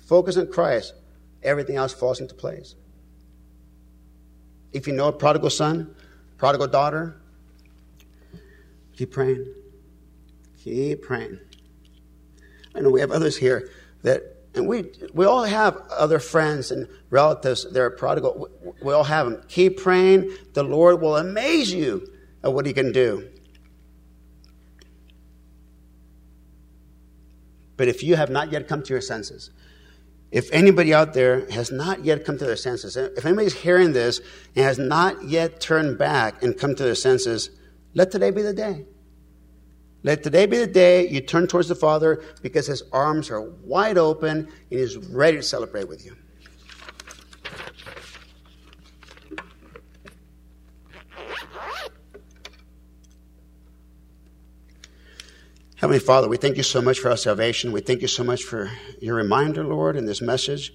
Focus 0.07 0.37
on 0.37 0.51
Christ. 0.51 0.95
Everything 1.43 1.77
else 1.77 1.93
falls 1.93 2.21
into 2.21 2.35
place. 2.35 2.75
If 4.73 4.87
you 4.87 4.93
know 4.93 5.09
a 5.09 5.13
prodigal 5.13 5.51
son, 5.51 5.95
prodigal 6.39 6.69
daughter, 6.69 7.21
keep 8.97 9.11
praying. 9.11 9.47
Keep 10.63 11.03
praying. 11.03 11.39
I 12.75 12.81
know 12.81 12.91
we 12.91 13.01
have 13.01 13.11
others 13.11 13.37
here 13.37 13.71
that, 14.03 14.23
and 14.55 14.69
we, 14.69 14.85
we 15.15 15.25
all 15.25 15.45
have 15.45 15.77
other 15.91 16.19
friends 16.19 16.71
and 16.71 16.89
relatives 17.11 17.65
that 17.71 17.81
are 17.81 17.91
prodigal. 17.91 18.49
We 18.83 18.93
all 18.93 19.05
have 19.05 19.31
them. 19.31 19.43
Keep 19.49 19.79
praying. 19.79 20.31
The 20.53 20.63
Lord 20.63 21.01
will 21.01 21.17
amaze 21.17 21.73
you 21.73 22.07
at 22.45 22.53
what 22.53 22.67
He 22.67 22.73
can 22.73 22.93
do. 22.93 23.29
But 27.77 27.89
if 27.89 28.03
you 28.03 28.17
have 28.17 28.31
not 28.31 28.53
yet 28.53 28.69
come 28.69 28.83
to 28.83 28.93
your 28.93 29.01
senses, 29.01 29.51
if 30.33 30.53
anybody 30.53 30.93
out 30.93 31.15
there 31.15 31.49
has 31.51 31.71
not 31.71 32.05
yet 32.05 32.25
come 32.25 32.37
to 32.39 32.45
their 32.45 32.57
senses, 32.57 32.97
if 32.97 33.25
anybody's 33.25 33.55
hearing 33.55 33.93
this 33.93 34.21
and 34.55 34.65
has 34.65 34.79
not 34.79 35.25
yet 35.25 35.61
turned 35.61 35.99
back 35.99 36.43
and 36.43 36.59
come 36.59 36.75
to 36.75 36.83
their 36.83 36.95
senses, 36.95 37.51
let 37.95 38.11
today 38.11 38.31
be 38.31 38.43
the 38.43 38.53
day. 38.53 38.87
Let 40.03 40.23
today 40.23 40.47
be 40.47 40.59
the 40.59 40.67
day 40.67 41.09
you 41.09 41.21
turn 41.21 41.47
towards 41.47 41.69
the 41.69 41.75
Father 41.75 42.23
because 42.43 42.67
his 42.67 42.83
arms 42.93 43.31
are 43.31 43.41
wide 43.41 43.99
open 43.99 44.39
and 44.39 44.49
he's 44.69 44.97
ready 44.97 45.39
to 45.39 45.43
celebrate 45.43 45.89
with 45.89 46.05
you. 46.05 46.17
Heavenly 55.97 56.07
Father, 56.09 56.29
we 56.29 56.37
thank 56.37 56.59
you 56.59 56.63
so 56.63 56.83
much 56.83 56.99
for 56.99 57.09
our 57.09 57.17
salvation. 57.17 57.73
We 57.73 57.81
thank 57.81 58.03
you 58.03 58.09
so 58.09 58.23
much 58.23 58.43
for 58.43 58.71
your 59.01 59.15
reminder, 59.15 59.65
Lord, 59.65 59.97
in 59.97 60.05
this 60.05 60.21
message 60.21 60.75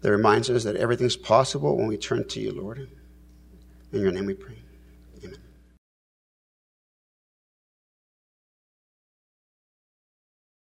that 0.00 0.10
reminds 0.10 0.48
us 0.48 0.64
that 0.64 0.74
everything's 0.74 1.18
possible 1.18 1.76
when 1.76 1.86
we 1.86 1.98
turn 1.98 2.26
to 2.28 2.40
you, 2.40 2.50
Lord. 2.50 2.88
In 3.92 4.00
your 4.00 4.10
name 4.10 4.24
we 4.24 4.32
pray. 4.32 4.61